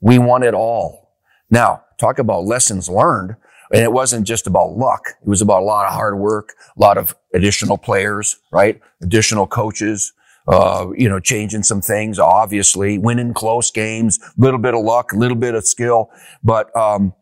we 0.00 0.18
won 0.18 0.42
it 0.42 0.54
all. 0.54 1.16
Now, 1.50 1.84
talk 1.98 2.18
about 2.18 2.44
lessons 2.44 2.88
learned. 2.88 3.36
And 3.72 3.82
it 3.82 3.92
wasn't 3.92 4.26
just 4.26 4.46
about 4.46 4.76
luck. 4.76 5.02
It 5.22 5.28
was 5.28 5.42
about 5.42 5.62
a 5.62 5.64
lot 5.64 5.86
of 5.86 5.92
hard 5.92 6.18
work, 6.18 6.54
a 6.76 6.80
lot 6.80 6.96
of 6.96 7.14
additional 7.34 7.78
players, 7.78 8.38
right? 8.50 8.80
Additional 9.02 9.46
coaches, 9.46 10.12
uh, 10.46 10.86
you 10.96 11.08
know, 11.08 11.20
changing 11.20 11.62
some 11.62 11.82
things, 11.82 12.18
obviously, 12.18 12.96
winning 12.98 13.34
close 13.34 13.70
games, 13.70 14.18
a 14.22 14.40
little 14.40 14.58
bit 14.58 14.74
of 14.74 14.82
luck, 14.82 15.12
a 15.12 15.16
little 15.16 15.36
bit 15.36 15.54
of 15.54 15.66
skill. 15.66 16.10
But, 16.42 16.74
um, 16.74 17.12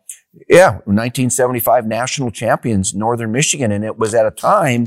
yeah, 0.48 0.72
1975 0.84 1.86
national 1.86 2.30
champions, 2.30 2.94
Northern 2.94 3.32
Michigan. 3.32 3.72
And 3.72 3.84
it 3.84 3.98
was 3.98 4.14
at 4.14 4.26
a 4.26 4.30
time 4.30 4.86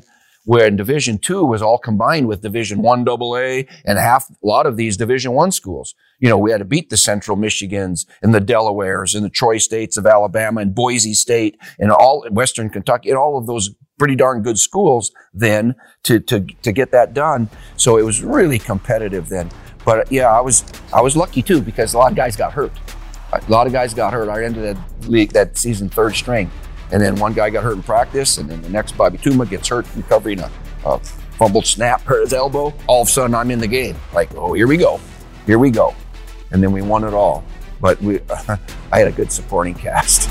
when 0.50 0.76
Division 0.76 1.20
two 1.20 1.46
was 1.46 1.62
all 1.62 1.78
combined 1.78 2.28
with 2.28 2.42
Division 2.42 2.82
one 2.82 3.04
double 3.04 3.38
A 3.38 3.68
and 3.86 4.00
half, 4.00 4.32
a 4.32 4.34
lot 4.42 4.66
of 4.66 4.78
these 4.78 4.98
Division 4.98 5.34
one 5.34 5.52
schools. 5.52 5.94
You 6.20 6.28
know, 6.28 6.40
we 6.40 6.50
had 6.50 6.58
to 6.58 6.66
beat 6.66 6.90
the 6.90 6.98
Central 6.98 7.38
Michigans 7.38 8.08
and 8.24 8.34
the 8.34 8.42
Delawares 8.42 9.14
and 9.14 9.24
the 9.24 9.30
Troy 9.30 9.60
States 9.60 9.96
of 9.96 10.08
Alabama 10.08 10.62
and 10.62 10.74
Boise 10.74 11.14
State 11.14 11.60
and 11.78 11.92
all 11.92 12.26
Western 12.32 12.72
Kentucky 12.72 13.10
and 13.10 13.18
all 13.20 13.38
of 13.38 13.46
those 13.46 13.70
pretty 14.00 14.16
darn 14.16 14.42
good 14.42 14.58
schools 14.58 15.12
then 15.36 15.76
to, 16.02 16.20
to, 16.22 16.40
to 16.64 16.72
get 16.72 16.90
that 16.94 17.14
done. 17.14 17.48
So 17.78 17.98
it 17.98 18.04
was 18.04 18.24
really 18.24 18.58
competitive 18.58 19.30
then. 19.30 19.52
But 19.86 20.00
uh, 20.00 20.04
yeah, 20.10 20.36
I 20.36 20.42
was, 20.42 20.64
I 20.92 21.02
was 21.02 21.16
lucky 21.16 21.44
too 21.44 21.62
because 21.62 21.94
a 21.94 22.00
lot 22.00 22.12
of 22.12 22.18
guys 22.18 22.36
got 22.36 22.54
hurt. 22.54 22.72
A 23.32 23.52
lot 23.52 23.68
of 23.68 23.74
guys 23.74 23.94
got 23.94 24.14
hurt. 24.14 24.28
I 24.30 24.44
ended 24.46 24.64
that 24.76 25.08
league, 25.08 25.32
that 25.34 25.60
season 25.60 25.90
third 25.90 26.16
string. 26.16 26.50
And 26.91 27.02
then 27.02 27.15
one 27.17 27.34
guy 27.34 27.49
got 27.49 27.63
hurt 27.63 27.75
in 27.75 27.84
practice, 27.84 28.38
and 28.38 28.49
then 28.49 28.62
the 28.62 28.69
next 28.69 28.97
Bobby 28.97 29.17
Tuma 29.17 29.47
gets 29.47 29.67
hurt 29.67 29.86
recovering 29.95 30.39
a, 30.39 30.52
a 30.86 30.99
fumbled 31.38 31.65
snap, 31.65 32.02
hurt 32.02 32.21
his 32.23 32.34
elbow. 32.34 32.73
All 32.88 33.04
of 33.04 33.08
a 33.08 33.12
sudden, 33.12 33.36
I'm 33.36 33.52
in 33.52 33.60
the 33.60 33.67
game. 33.67 33.95
Like, 34.13 34.34
oh, 34.36 34.54
here 34.54 34.67
we 34.67 34.78
go, 34.78 34.99
here 35.45 35.60
we 35.60 35.69
go, 35.69 35.95
and 36.52 36.63
then 36.63 36.71
we 36.71 36.82
won 36.82 37.04
it 37.04 37.13
all. 37.13 37.43
but 37.80 38.02
we, 38.02 38.19
I 38.91 38.99
had 38.99 39.08
a 39.08 39.12
good 39.12 39.32
supporting 39.32 39.75
cast. 39.75 40.30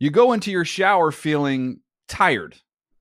You 0.00 0.10
go 0.10 0.32
into 0.32 0.50
your 0.50 0.64
shower 0.64 1.10
feeling 1.12 1.80
tired, 2.08 2.56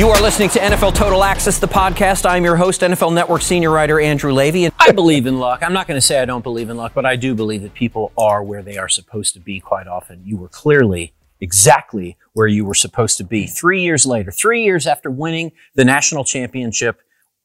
You 0.00 0.08
are 0.08 0.22
listening 0.22 0.48
to 0.48 0.58
NFL 0.58 0.94
Total 0.94 1.22
Access, 1.22 1.58
the 1.58 1.68
podcast. 1.68 2.24
I'm 2.24 2.42
your 2.42 2.56
host, 2.56 2.80
NFL 2.80 3.12
Network 3.12 3.42
senior 3.42 3.70
writer 3.70 4.00
Andrew 4.00 4.32
Levy, 4.32 4.64
and 4.64 4.72
I 4.78 4.92
believe 4.92 5.26
in 5.26 5.38
luck. 5.38 5.62
I'm 5.62 5.74
not 5.74 5.86
going 5.86 5.98
to 5.98 6.00
say 6.00 6.22
I 6.22 6.24
don't 6.24 6.42
believe 6.42 6.70
in 6.70 6.78
luck, 6.78 6.92
but 6.94 7.04
I 7.04 7.16
do 7.16 7.34
believe 7.34 7.60
that 7.60 7.74
people 7.74 8.10
are 8.16 8.42
where 8.42 8.62
they 8.62 8.78
are 8.78 8.88
supposed 8.88 9.34
to 9.34 9.40
be 9.40 9.60
quite 9.60 9.86
often. 9.86 10.22
You 10.24 10.38
were 10.38 10.48
clearly 10.48 11.12
exactly 11.38 12.16
where 12.32 12.46
you 12.46 12.64
were 12.64 12.72
supposed 12.72 13.18
to 13.18 13.24
be. 13.24 13.46
Three 13.46 13.82
years 13.82 14.06
later, 14.06 14.30
three 14.30 14.64
years 14.64 14.86
after 14.86 15.10
winning 15.10 15.52
the 15.74 15.84
national 15.84 16.24
championship 16.24 17.02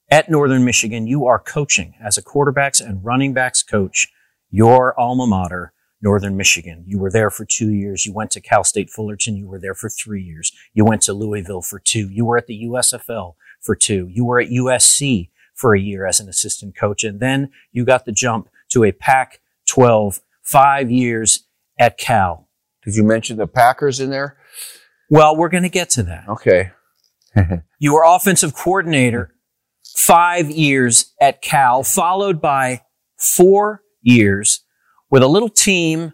at 0.09 0.29
Northern 0.29 0.63
Michigan, 0.63 1.07
you 1.07 1.25
are 1.25 1.39
coaching 1.39 1.95
as 2.01 2.17
a 2.17 2.23
quarterbacks 2.23 2.79
and 2.79 3.03
running 3.03 3.33
backs 3.33 3.63
coach, 3.63 4.07
your 4.49 4.97
alma 4.97 5.27
mater, 5.27 5.73
Northern 6.01 6.37
Michigan. 6.37 6.83
You 6.85 6.99
were 6.99 7.11
there 7.11 7.29
for 7.29 7.45
two 7.45 7.71
years. 7.71 8.05
You 8.05 8.13
went 8.13 8.31
to 8.31 8.41
Cal 8.41 8.63
State 8.63 8.89
Fullerton. 8.89 9.35
You 9.35 9.47
were 9.47 9.59
there 9.59 9.73
for 9.73 9.89
three 9.89 10.21
years. 10.21 10.51
You 10.73 10.85
went 10.85 11.01
to 11.03 11.13
Louisville 11.13 11.61
for 11.61 11.79
two. 11.79 12.09
You 12.09 12.25
were 12.25 12.37
at 12.37 12.47
the 12.47 12.65
USFL 12.65 13.35
for 13.61 13.75
two. 13.75 14.07
You 14.11 14.25
were 14.25 14.39
at 14.39 14.49
USC 14.49 15.29
for 15.53 15.73
a 15.73 15.79
year 15.79 16.05
as 16.05 16.19
an 16.19 16.29
assistant 16.29 16.75
coach. 16.75 17.03
And 17.03 17.19
then 17.19 17.49
you 17.71 17.85
got 17.85 18.05
the 18.05 18.11
jump 18.11 18.49
to 18.69 18.83
a 18.83 18.91
Pac 18.91 19.39
12, 19.67 20.21
five 20.43 20.91
years 20.91 21.45
at 21.79 21.97
Cal. 21.97 22.49
Did 22.83 22.95
you 22.95 23.03
mention 23.03 23.37
the 23.37 23.47
Packers 23.47 23.99
in 23.99 24.09
there? 24.09 24.37
Well, 25.09 25.35
we're 25.35 25.49
going 25.49 25.63
to 25.63 25.69
get 25.69 25.89
to 25.91 26.03
that. 26.03 26.27
Okay. 26.29 26.71
You 27.77 27.93
were 27.93 28.05
offensive 28.07 28.55
coordinator 28.55 29.35
five 29.95 30.49
years 30.49 31.13
at 31.19 31.41
Cal, 31.41 31.83
followed 31.83 32.41
by 32.41 32.81
four 33.17 33.81
years 34.01 34.61
with 35.15 35.23
a 35.23 35.27
little 35.27 35.47
team 35.47 36.11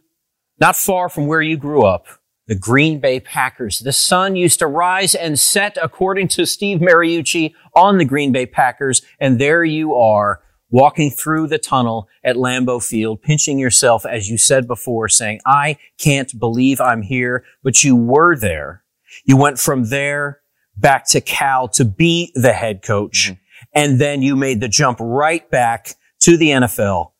not 0.59 0.75
far 0.75 1.09
from 1.09 1.25
where 1.25 1.41
you 1.41 1.57
grew 1.57 1.83
up, 1.83 2.05
the 2.45 2.53
Green 2.53 2.99
Bay 2.99 3.19
Packers. 3.19 3.79
The 3.79 3.91
sun 3.91 4.35
used 4.35 4.59
to 4.59 4.67
rise 4.67 5.15
and 5.15 5.39
set, 5.39 5.75
according 5.81 6.27
to 6.27 6.45
Steve 6.45 6.81
Mariucci, 6.81 7.53
on 7.73 7.97
the 7.97 8.05
Green 8.05 8.31
Bay 8.31 8.45
Packers. 8.45 9.01
And 9.19 9.41
there 9.41 9.63
you 9.63 9.95
are, 9.95 10.43
walking 10.69 11.09
through 11.09 11.47
the 11.47 11.57
tunnel 11.57 12.09
at 12.23 12.35
Lambeau 12.35 12.79
Field, 12.79 13.23
pinching 13.23 13.57
yourself, 13.57 14.05
as 14.05 14.29
you 14.29 14.37
said 14.37 14.67
before, 14.67 15.09
saying, 15.09 15.39
I 15.47 15.79
can't 15.97 16.37
believe 16.37 16.79
I'm 16.79 17.01
here, 17.01 17.43
but 17.63 17.83
you 17.83 17.95
were 17.95 18.35
there. 18.35 18.83
You 19.25 19.35
went 19.35 19.57
from 19.57 19.85
there 19.85 20.41
back 20.77 21.07
to 21.07 21.21
Cal 21.21 21.67
to 21.69 21.85
be 21.85 22.31
the 22.35 22.53
head 22.53 22.83
coach. 22.83 23.31
Mm-hmm. 23.31 23.63
And 23.73 23.99
then 23.99 24.21
you 24.21 24.35
made 24.35 24.59
the 24.59 24.69
jump 24.69 24.99
right 25.01 25.49
back 25.49 25.95
to 26.19 26.37
the 26.37 26.49
NFL. 26.49 27.10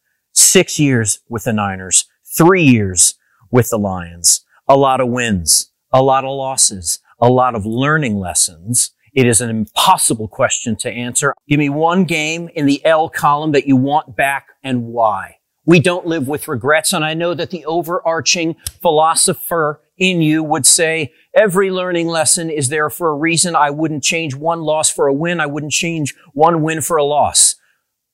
Six 0.53 0.77
years 0.77 1.21
with 1.29 1.45
the 1.45 1.53
Niners, 1.53 2.09
three 2.37 2.63
years 2.63 3.15
with 3.51 3.69
the 3.69 3.77
Lions, 3.77 4.43
a 4.67 4.75
lot 4.75 4.99
of 4.99 5.07
wins, 5.07 5.71
a 5.93 6.03
lot 6.03 6.25
of 6.25 6.31
losses, 6.31 6.99
a 7.21 7.29
lot 7.29 7.55
of 7.55 7.65
learning 7.65 8.17
lessons. 8.17 8.91
It 9.13 9.25
is 9.25 9.39
an 9.39 9.49
impossible 9.49 10.27
question 10.27 10.75
to 10.79 10.91
answer. 10.91 11.33
Give 11.47 11.57
me 11.57 11.69
one 11.69 12.03
game 12.03 12.49
in 12.53 12.65
the 12.65 12.83
L 12.83 13.07
column 13.07 13.53
that 13.53 13.65
you 13.65 13.77
want 13.77 14.17
back 14.17 14.47
and 14.61 14.87
why. 14.87 15.37
We 15.65 15.79
don't 15.79 16.05
live 16.05 16.27
with 16.27 16.49
regrets. 16.49 16.91
And 16.91 17.05
I 17.05 17.13
know 17.13 17.33
that 17.33 17.51
the 17.51 17.63
overarching 17.63 18.57
philosopher 18.81 19.79
in 19.97 20.21
you 20.21 20.43
would 20.43 20.65
say 20.65 21.13
every 21.33 21.71
learning 21.71 22.09
lesson 22.09 22.49
is 22.49 22.67
there 22.67 22.89
for 22.89 23.07
a 23.07 23.15
reason. 23.15 23.55
I 23.55 23.69
wouldn't 23.69 24.03
change 24.03 24.35
one 24.35 24.59
loss 24.59 24.89
for 24.89 25.07
a 25.07 25.13
win. 25.13 25.39
I 25.39 25.45
wouldn't 25.45 25.71
change 25.71 26.13
one 26.33 26.61
win 26.61 26.81
for 26.81 26.97
a 26.97 27.05
loss. 27.05 27.55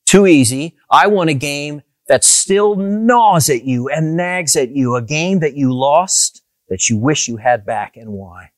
Too 0.06 0.28
easy. 0.28 0.78
I 0.92 1.08
want 1.08 1.32
a 1.32 1.34
game 1.34 1.82
that 2.08 2.24
still 2.24 2.76
gnaws 2.76 3.50
at 3.50 3.64
you 3.64 3.90
and 3.90 4.16
nags 4.16 4.56
at 4.56 4.72
you, 4.72 4.96
a 4.96 5.02
game 5.02 5.40
that 5.40 5.56
you 5.56 5.74
lost 5.74 6.42
that 6.70 6.90
you 6.90 6.98
wish 6.98 7.28
you 7.28 7.38
had 7.38 7.66
back 7.66 7.96
and 7.96 8.12
why. 8.12 8.50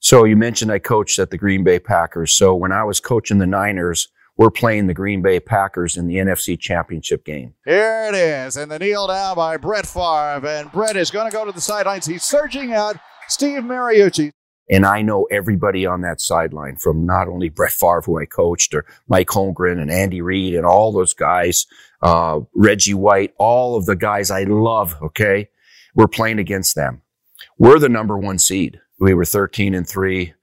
So 0.00 0.24
you 0.24 0.36
mentioned 0.36 0.70
I 0.70 0.78
coached 0.78 1.18
at 1.18 1.30
the 1.30 1.38
Green 1.38 1.64
Bay 1.64 1.78
Packers. 1.78 2.34
So 2.34 2.54
when 2.54 2.72
I 2.72 2.84
was 2.84 3.00
coaching 3.00 3.38
the 3.38 3.46
Niners, 3.46 4.08
we're 4.36 4.50
playing 4.50 4.86
the 4.86 4.94
Green 4.94 5.20
Bay 5.20 5.40
Packers 5.40 5.96
in 5.96 6.06
the 6.06 6.16
NFC 6.16 6.58
Championship 6.58 7.24
game. 7.24 7.54
Here 7.64 8.08
it 8.08 8.14
is, 8.14 8.56
and 8.56 8.70
the 8.70 8.78
kneel 8.78 9.08
down 9.08 9.34
by 9.34 9.56
Brett 9.56 9.86
Favre, 9.86 10.46
and 10.46 10.70
Brett 10.70 10.96
is 10.96 11.10
going 11.10 11.28
to 11.28 11.36
go 11.36 11.44
to 11.44 11.50
the 11.50 11.60
sidelines. 11.60 12.06
He's 12.06 12.22
surging 12.22 12.72
out 12.72 12.96
Steve 13.28 13.62
Mariucci. 13.62 14.30
And 14.70 14.84
I 14.84 15.02
know 15.02 15.24
everybody 15.30 15.86
on 15.86 16.02
that 16.02 16.20
sideline 16.20 16.76
from 16.76 17.06
not 17.06 17.28
only 17.28 17.48
Brett 17.48 17.72
Favre, 17.72 18.02
who 18.04 18.20
I 18.20 18.26
coached, 18.26 18.74
or 18.74 18.84
Mike 19.08 19.28
Holmgren 19.28 19.80
and 19.80 19.90
Andy 19.90 20.20
Reid 20.20 20.54
and 20.54 20.66
all 20.66 20.92
those 20.92 21.14
guys, 21.14 21.66
uh, 22.02 22.40
Reggie 22.54 22.94
White, 22.94 23.34
all 23.38 23.76
of 23.76 23.86
the 23.86 23.96
guys 23.96 24.30
I 24.30 24.44
love. 24.44 24.96
Okay. 25.02 25.48
We're 25.94 26.08
playing 26.08 26.38
against 26.38 26.74
them. 26.74 27.02
We're 27.58 27.78
the 27.78 27.88
number 27.88 28.16
one 28.16 28.38
seed. 28.38 28.80
We 29.00 29.14
were 29.14 29.24
13 29.24 29.74
and 29.74 29.88
three. 29.88 30.34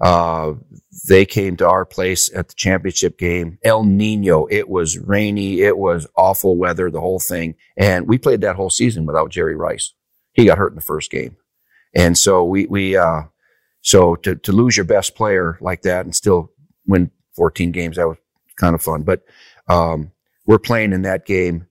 Uh, 0.00 0.54
they 1.08 1.24
came 1.24 1.56
to 1.56 1.68
our 1.68 1.84
place 1.84 2.30
at 2.34 2.48
the 2.48 2.54
championship 2.54 3.18
game. 3.18 3.58
El 3.64 3.84
Nino. 3.84 4.46
It 4.46 4.68
was 4.68 4.98
rainy. 4.98 5.60
It 5.60 5.78
was 5.78 6.06
awful 6.16 6.56
weather, 6.56 6.90
the 6.90 7.00
whole 7.00 7.20
thing. 7.20 7.54
And 7.76 8.08
we 8.08 8.18
played 8.18 8.40
that 8.40 8.56
whole 8.56 8.70
season 8.70 9.06
without 9.06 9.30
Jerry 9.30 9.54
Rice. 9.54 9.92
He 10.32 10.46
got 10.46 10.58
hurt 10.58 10.72
in 10.72 10.76
the 10.76 10.82
first 10.82 11.10
game. 11.10 11.36
And 11.94 12.18
so 12.18 12.42
we, 12.42 12.66
we, 12.66 12.96
uh, 12.96 13.22
so 13.84 14.16
to, 14.16 14.34
to 14.34 14.50
lose 14.50 14.76
your 14.76 14.86
best 14.86 15.14
player 15.14 15.58
like 15.60 15.82
that 15.82 16.06
and 16.06 16.16
still 16.16 16.50
win 16.86 17.10
14 17.36 17.70
games, 17.70 17.96
that 17.96 18.08
was 18.08 18.16
kind 18.56 18.74
of 18.74 18.82
fun. 18.82 19.02
But, 19.02 19.22
um, 19.68 20.10
we're 20.46 20.58
playing 20.58 20.92
in 20.92 21.02
that 21.02 21.26
game 21.26 21.66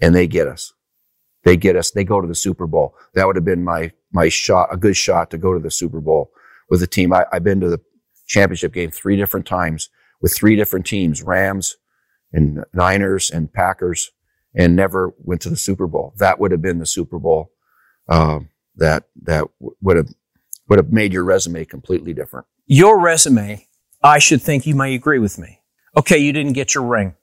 and 0.00 0.14
they 0.14 0.26
get 0.26 0.46
us. 0.46 0.72
They 1.44 1.56
get 1.56 1.76
us. 1.76 1.90
They 1.90 2.04
go 2.04 2.20
to 2.20 2.28
the 2.28 2.34
Super 2.34 2.66
Bowl. 2.66 2.94
That 3.14 3.26
would 3.26 3.36
have 3.36 3.44
been 3.44 3.64
my, 3.64 3.92
my 4.12 4.28
shot, 4.28 4.68
a 4.72 4.76
good 4.76 4.96
shot 4.96 5.30
to 5.30 5.38
go 5.38 5.52
to 5.52 5.60
the 5.60 5.70
Super 5.70 6.00
Bowl 6.00 6.30
with 6.70 6.80
the 6.80 6.86
team. 6.86 7.12
I, 7.12 7.24
I've 7.32 7.44
been 7.44 7.60
to 7.60 7.68
the 7.68 7.80
championship 8.26 8.72
game 8.72 8.90
three 8.90 9.16
different 9.16 9.46
times 9.46 9.88
with 10.20 10.34
three 10.34 10.56
different 10.56 10.86
teams, 10.86 11.22
Rams 11.22 11.76
and 12.32 12.64
Niners 12.74 13.30
and 13.30 13.52
Packers, 13.52 14.10
and 14.54 14.74
never 14.74 15.14
went 15.18 15.40
to 15.42 15.50
the 15.50 15.56
Super 15.56 15.86
Bowl. 15.86 16.14
That 16.18 16.38
would 16.38 16.52
have 16.52 16.62
been 16.62 16.78
the 16.78 16.86
Super 16.86 17.18
Bowl. 17.18 17.50
Uh, 18.08 18.40
that, 18.76 19.04
that 19.22 19.46
would 19.80 19.96
have, 19.96 20.08
would 20.68 20.78
have 20.78 20.92
made 20.92 21.12
your 21.12 21.24
resume 21.24 21.64
completely 21.64 22.12
different. 22.12 22.46
Your 22.66 23.00
resume, 23.00 23.66
I 24.02 24.18
should 24.18 24.42
think 24.42 24.66
you 24.66 24.74
may 24.74 24.94
agree 24.94 25.18
with 25.18 25.38
me. 25.38 25.60
Okay, 25.96 26.18
you 26.18 26.32
didn't 26.32 26.52
get 26.54 26.74
your 26.74 26.84
ring. 26.84 27.14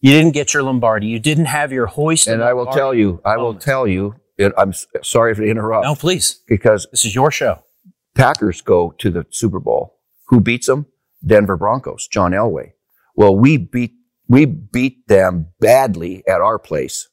You 0.00 0.10
didn't 0.12 0.32
get 0.32 0.52
your 0.52 0.64
Lombardi. 0.64 1.06
You 1.06 1.20
didn't 1.20 1.44
have 1.44 1.72
your 1.72 1.86
hoist. 1.86 2.26
And 2.26 2.42
I 2.42 2.52
will 2.54 2.66
tell 2.66 2.92
you, 2.92 3.20
I 3.24 3.36
will 3.36 3.54
tell 3.54 3.86
you, 3.86 4.16
it, 4.36 4.52
I'm 4.58 4.72
sorry 5.02 5.36
to 5.36 5.42
interrupt 5.44 5.84
No, 5.84 5.94
please. 5.94 6.42
because 6.48 6.88
This 6.90 7.04
is 7.04 7.14
your 7.14 7.30
show. 7.30 7.62
Packers 8.14 8.60
go 8.60 8.94
to 8.98 9.10
the 9.10 9.26
Super 9.30 9.60
Bowl. 9.60 9.98
Who 10.26 10.40
beats 10.40 10.66
them? 10.66 10.86
Denver 11.24 11.56
Broncos, 11.56 12.08
John 12.08 12.32
Elway. 12.32 12.72
Well, 13.14 13.36
we 13.36 13.56
beat, 13.58 13.92
we 14.26 14.44
beat 14.46 15.06
them 15.06 15.48
badly 15.60 16.24
at 16.26 16.40
our 16.40 16.58
place, 16.58 17.08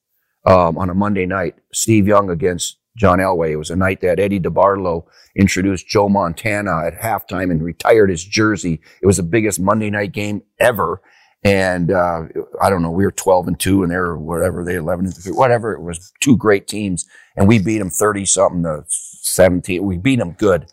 um, 0.46 0.78
on 0.78 0.90
a 0.90 0.96
Monday 0.96 1.28
night. 1.28 1.56
Steve 1.72 2.08
Young 2.08 2.32
against 2.32 2.79
John 3.00 3.20
Elway. 3.20 3.52
It 3.52 3.56
was 3.56 3.70
a 3.70 3.76
night 3.76 4.02
that 4.02 4.20
Eddie 4.20 4.42
DeBartolo 4.42 5.06
introduced 5.36 5.88
Joe 5.88 6.10
Montana 6.10 6.86
at 6.86 7.00
halftime 7.00 7.50
and 7.50 7.64
retired 7.64 8.10
his 8.10 8.24
jersey. 8.24 8.82
It 9.02 9.08
was 9.08 9.18
the 9.18 9.24
biggest 9.24 9.60
Monday 9.60 9.90
night 9.90 10.12
game 10.12 10.44
ever. 10.60 11.02
And, 11.42 11.92
uh, 11.92 12.24
I 12.62 12.70
don't 12.70 12.82
know, 12.82 12.92
we 12.92 13.06
were 13.06 13.12
12 13.12 13.48
and 13.48 13.60
2 13.60 13.84
and 13.84 13.92
they 13.92 13.96
were 13.96 14.20
whatever, 14.20 14.66
they 14.66 14.76
11 14.76 15.06
and 15.06 15.16
3, 15.16 15.32
whatever. 15.32 15.74
It 15.74 15.82
was 15.82 16.12
two 16.20 16.36
great 16.36 16.68
teams 16.68 17.06
and 17.38 17.48
we 17.48 17.60
beat 17.60 17.78
them 17.78 17.90
30 17.90 18.26
something 18.26 18.64
to 18.64 18.84
17. 18.88 19.82
We 19.82 19.98
beat 19.98 20.20
them 20.20 20.34
good. 20.34 20.66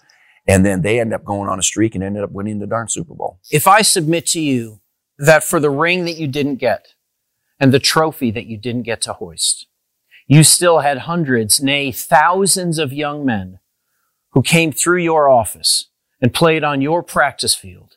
And 0.48 0.66
then 0.66 0.82
they 0.82 0.98
ended 0.98 1.14
up 1.14 1.24
going 1.24 1.48
on 1.48 1.60
a 1.60 1.62
streak 1.62 1.94
and 1.94 2.02
ended 2.02 2.24
up 2.24 2.32
winning 2.32 2.58
the 2.58 2.66
darn 2.66 2.88
Super 2.88 3.14
Bowl. 3.14 3.38
If 3.52 3.68
I 3.68 3.82
submit 3.82 4.26
to 4.28 4.40
you 4.40 4.80
that 5.18 5.44
for 5.44 5.60
the 5.60 5.70
ring 5.70 6.04
that 6.06 6.16
you 6.16 6.26
didn't 6.26 6.56
get 6.56 6.88
and 7.60 7.72
the 7.72 7.78
trophy 7.78 8.32
that 8.32 8.46
you 8.46 8.56
didn't 8.56 8.82
get 8.82 9.00
to 9.02 9.12
hoist, 9.12 9.66
you 10.26 10.42
still 10.42 10.80
had 10.80 10.98
hundreds, 10.98 11.62
nay, 11.62 11.92
thousands 11.92 12.78
of 12.78 12.92
young 12.92 13.24
men 13.24 13.60
who 14.32 14.42
came 14.42 14.72
through 14.72 15.02
your 15.02 15.28
office 15.28 15.90
and 16.20 16.34
played 16.34 16.64
on 16.64 16.80
your 16.80 17.02
practice 17.02 17.54
field 17.54 17.96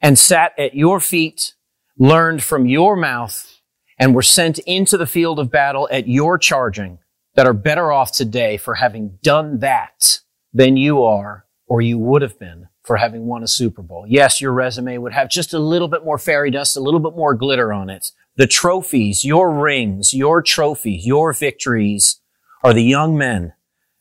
and 0.00 0.18
sat 0.18 0.52
at 0.58 0.74
your 0.74 1.00
feet, 1.00 1.54
learned 1.98 2.42
from 2.42 2.66
your 2.66 2.96
mouth, 2.96 3.60
and 3.98 4.14
were 4.14 4.22
sent 4.22 4.58
into 4.60 4.96
the 4.96 5.06
field 5.06 5.38
of 5.38 5.50
battle 5.50 5.88
at 5.90 6.06
your 6.08 6.38
charging 6.38 6.98
that 7.34 7.46
are 7.46 7.52
better 7.52 7.90
off 7.90 8.12
today 8.12 8.56
for 8.56 8.74
having 8.74 9.18
done 9.22 9.58
that 9.60 10.20
than 10.52 10.76
you 10.76 11.02
are 11.02 11.46
or 11.66 11.80
you 11.80 11.98
would 11.98 12.22
have 12.22 12.38
been 12.38 12.68
for 12.82 12.96
having 12.96 13.26
won 13.26 13.42
a 13.42 13.48
Super 13.48 13.82
Bowl. 13.82 14.06
Yes, 14.08 14.40
your 14.40 14.52
resume 14.52 14.98
would 14.98 15.12
have 15.12 15.28
just 15.28 15.52
a 15.52 15.58
little 15.58 15.88
bit 15.88 16.04
more 16.04 16.18
fairy 16.18 16.50
dust, 16.50 16.76
a 16.76 16.80
little 16.80 17.00
bit 17.00 17.16
more 17.16 17.34
glitter 17.34 17.72
on 17.72 17.90
it. 17.90 18.12
The 18.36 18.46
trophies, 18.46 19.24
your 19.24 19.50
rings, 19.50 20.12
your 20.12 20.42
trophies, 20.42 21.06
your 21.06 21.32
victories 21.32 22.20
are 22.62 22.74
the 22.74 22.82
young 22.82 23.16
men 23.16 23.54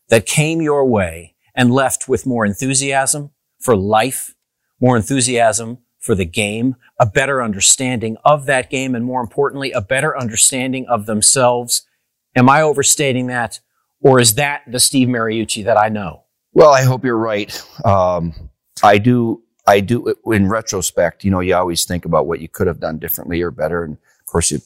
that 0.09 0.25
came 0.25 0.61
your 0.61 0.85
way 0.85 1.35
and 1.55 1.71
left 1.71 2.09
with 2.09 2.25
more 2.25 2.45
enthusiasm 2.45 3.31
for 3.59 3.77
life, 3.77 4.35
more 4.81 4.97
enthusiasm 4.97 5.79
for 5.99 6.15
the 6.15 6.25
game, 6.25 6.75
a 6.99 7.05
better 7.05 7.41
understanding 7.41 8.17
of 8.25 8.45
that 8.45 8.69
game, 8.69 8.93
and 8.93 9.05
more 9.05 9.21
importantly, 9.21 9.71
a 9.71 9.81
better 9.81 10.17
understanding 10.17 10.85
of 10.87 11.05
themselves. 11.05 11.87
Am 12.35 12.49
I 12.49 12.61
overstating 12.61 13.27
that? 13.27 13.61
Or 14.01 14.19
is 14.19 14.35
that 14.35 14.63
the 14.67 14.79
Steve 14.79 15.07
Mariucci 15.07 15.63
that 15.63 15.77
I 15.77 15.89
know? 15.89 16.23
Well, 16.53 16.71
I 16.71 16.83
hope 16.83 17.03
you're 17.03 17.17
right. 17.17 17.59
Um, 17.83 18.49
I 18.83 18.97
do. 18.97 19.41
I 19.65 19.79
do. 19.79 20.13
In 20.27 20.47
retrospect, 20.47 21.23
you 21.23 21.31
know, 21.31 21.39
you 21.39 21.55
always 21.55 21.85
think 21.85 22.05
about 22.05 22.27
what 22.27 22.39
you 22.39 22.47
could 22.47 22.67
have 22.67 22.79
done 22.79 22.99
differently 22.99 23.41
or 23.41 23.49
better, 23.49 23.83
and 23.83 23.97
course, 24.35 24.51
you, 24.51 24.59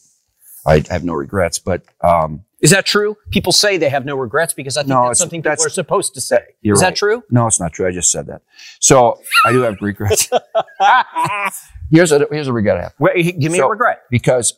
I 0.66 0.84
have 0.90 1.04
no 1.04 1.14
regrets. 1.14 1.60
But 1.60 1.84
um, 2.02 2.44
Is 2.60 2.72
that 2.72 2.86
true? 2.86 3.16
People 3.32 3.52
say 3.52 3.78
they 3.78 3.90
have 3.90 4.04
no 4.06 4.16
regrets 4.16 4.54
because 4.54 4.78
I 4.78 4.82
think 4.82 4.90
No, 4.90 5.08
that's 5.08 5.20
something 5.20 5.42
people 5.42 5.52
that's- 5.52 5.66
are 5.66 5.70
supposed 5.70 6.14
to 6.16 6.22
say. 6.22 6.42
Is 6.64 6.82
right. 6.82 6.90
that 6.90 6.96
true? 6.96 7.24
No, 7.30 7.46
it's 7.48 7.60
not 7.60 7.72
true. 7.74 7.88
I 7.88 7.92
just 7.92 8.12
said 8.12 8.26
that. 8.28 8.42
So 8.80 9.20
I 9.46 9.52
do 9.52 9.62
have 9.62 9.78
regrets. 9.82 10.30
here's 11.92 12.12
a 12.12 12.28
here's 12.32 12.48
a 12.48 12.54
regret 12.54 12.78
I 12.78 12.82
have 12.84 12.94
Wait, 13.00 13.40
give 13.40 13.52
me 13.52 13.60
a 13.60 13.68
regret. 13.68 14.02
because 14.10 14.58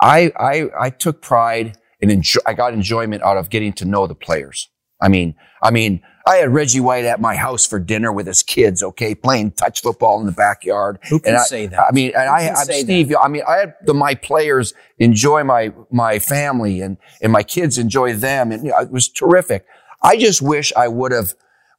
I 0.00 0.32
I 0.38 0.68
I 0.86 0.90
took 0.90 1.20
pride 1.22 1.76
and 2.00 2.10
enjoy, 2.10 2.40
I 2.46 2.54
got 2.54 2.72
enjoyment 2.72 3.22
out 3.22 3.36
of 3.36 3.50
getting 3.50 3.72
to 3.74 3.84
know 3.84 4.06
the 4.06 4.14
players. 4.14 4.68
I 5.00 5.08
mean, 5.08 5.34
I 5.62 5.70
mean, 5.70 6.00
I 6.28 6.36
had 6.36 6.52
Reggie 6.52 6.80
White 6.80 7.06
at 7.06 7.22
my 7.22 7.36
house 7.36 7.64
for 7.66 7.78
dinner 7.78 8.12
with 8.12 8.26
his 8.26 8.42
kids. 8.42 8.82
Okay, 8.82 9.14
playing 9.14 9.52
touch 9.52 9.80
football 9.80 10.20
in 10.20 10.26
the 10.26 10.32
backyard. 10.32 10.98
Who 11.08 11.20
can 11.20 11.30
and 11.30 11.38
I, 11.38 11.44
say 11.44 11.66
that? 11.66 11.80
I 11.80 11.90
mean, 11.90 12.12
and 12.14 12.28
I, 12.28 12.52
say 12.64 12.82
Steve. 12.82 13.14
I 13.18 13.28
mean, 13.28 13.42
I 13.48 13.56
had 13.56 13.74
the, 13.86 13.94
my 13.94 14.14
players 14.14 14.74
enjoy 14.98 15.42
my 15.44 15.72
my 15.90 16.18
family 16.18 16.82
and 16.82 16.98
and 17.22 17.32
my 17.32 17.42
kids 17.42 17.78
enjoy 17.78 18.12
them, 18.12 18.52
and 18.52 18.62
you 18.62 18.70
know, 18.72 18.78
it 18.78 18.90
was 18.90 19.08
terrific. 19.08 19.64
I 20.02 20.18
just 20.18 20.42
wish 20.42 20.70
I 20.76 20.86
would 20.86 21.12
have 21.12 21.32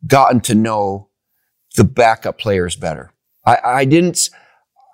gotten 0.07 0.39
to 0.41 0.55
know 0.55 1.09
the 1.75 1.83
backup 1.83 2.39
players 2.39 2.75
better. 2.75 3.13
I, 3.45 3.57
I 3.63 3.85
didn't. 3.85 4.31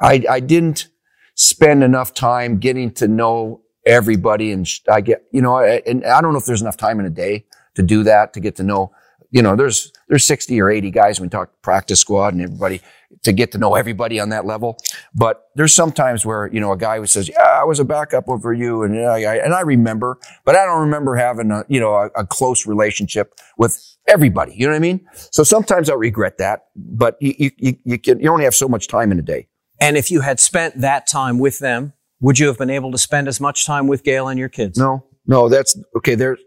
I, 0.01 0.25
I 0.29 0.41
didn't 0.41 0.89
spend 1.35 1.81
enough 1.81 2.13
time 2.13 2.57
getting 2.57 2.91
to 2.95 3.07
know 3.07 3.61
everybody, 3.85 4.51
and 4.51 4.67
I 4.91 4.99
get 4.99 5.23
you 5.31 5.41
know, 5.41 5.55
I- 5.55 5.81
and 5.85 6.03
I 6.05 6.19
don't 6.19 6.33
know 6.33 6.39
if 6.39 6.45
there's 6.45 6.61
enough 6.61 6.75
time 6.75 6.99
in 6.99 7.05
a 7.05 7.09
day 7.09 7.45
to 7.75 7.83
do 7.83 8.03
that 8.03 8.33
to 8.33 8.41
get 8.41 8.57
to 8.57 8.63
know. 8.63 8.91
You 9.31 9.41
know, 9.41 9.55
there's 9.55 9.91
there's 10.07 10.25
60 10.25 10.59
or 10.61 10.69
80 10.69 10.91
guys 10.91 11.19
when 11.19 11.27
we 11.27 11.31
talk 11.31 11.51
practice 11.61 11.99
squad 11.99 12.33
and 12.33 12.41
everybody 12.41 12.81
to 13.23 13.31
get 13.31 13.51
to 13.51 13.57
know 13.57 13.75
everybody 13.75 14.19
on 14.19 14.29
that 14.29 14.45
level. 14.45 14.77
But 15.13 15.49
there's 15.55 15.73
sometimes 15.73 16.25
where 16.25 16.47
you 16.51 16.59
know 16.59 16.71
a 16.71 16.77
guy 16.77 16.97
who 16.99 17.05
says, 17.05 17.29
"Yeah, 17.29 17.41
I 17.41 17.63
was 17.63 17.79
a 17.79 17.85
backup 17.85 18.29
over 18.29 18.53
you," 18.53 18.83
and 18.83 18.97
I, 18.99 19.23
I 19.23 19.35
and 19.37 19.53
I 19.53 19.61
remember, 19.61 20.17
but 20.43 20.55
I 20.55 20.65
don't 20.65 20.81
remember 20.81 21.15
having 21.15 21.51
a 21.51 21.65
you 21.67 21.79
know 21.79 21.93
a, 21.95 22.05
a 22.15 22.25
close 22.25 22.65
relationship 22.65 23.33
with 23.57 23.97
everybody. 24.07 24.53
You 24.55 24.67
know 24.67 24.73
what 24.73 24.77
I 24.77 24.79
mean? 24.79 25.05
So 25.13 25.43
sometimes 25.43 25.89
I 25.89 25.93
regret 25.93 26.37
that, 26.37 26.65
but 26.75 27.17
you 27.19 27.33
you 27.37 27.51
you, 27.57 27.77
you 27.83 27.99
can 27.99 28.19
you 28.19 28.31
only 28.31 28.43
have 28.45 28.55
so 28.55 28.67
much 28.67 28.87
time 28.87 29.11
in 29.11 29.19
a 29.19 29.23
day. 29.23 29.47
And 29.79 29.97
if 29.97 30.09
you 30.09 30.21
had 30.21 30.39
spent 30.39 30.79
that 30.81 31.05
time 31.05 31.37
with 31.37 31.59
them, 31.59 31.93
would 32.21 32.39
you 32.39 32.47
have 32.47 32.57
been 32.57 32.69
able 32.69 32.91
to 32.91 32.97
spend 32.97 33.27
as 33.27 33.41
much 33.41 33.65
time 33.65 33.87
with 33.87 34.03
Gail 34.03 34.27
and 34.29 34.39
your 34.39 34.49
kids? 34.49 34.77
No, 34.77 35.05
no, 35.27 35.49
that's 35.49 35.77
okay. 35.97 36.15
There, 36.15 36.37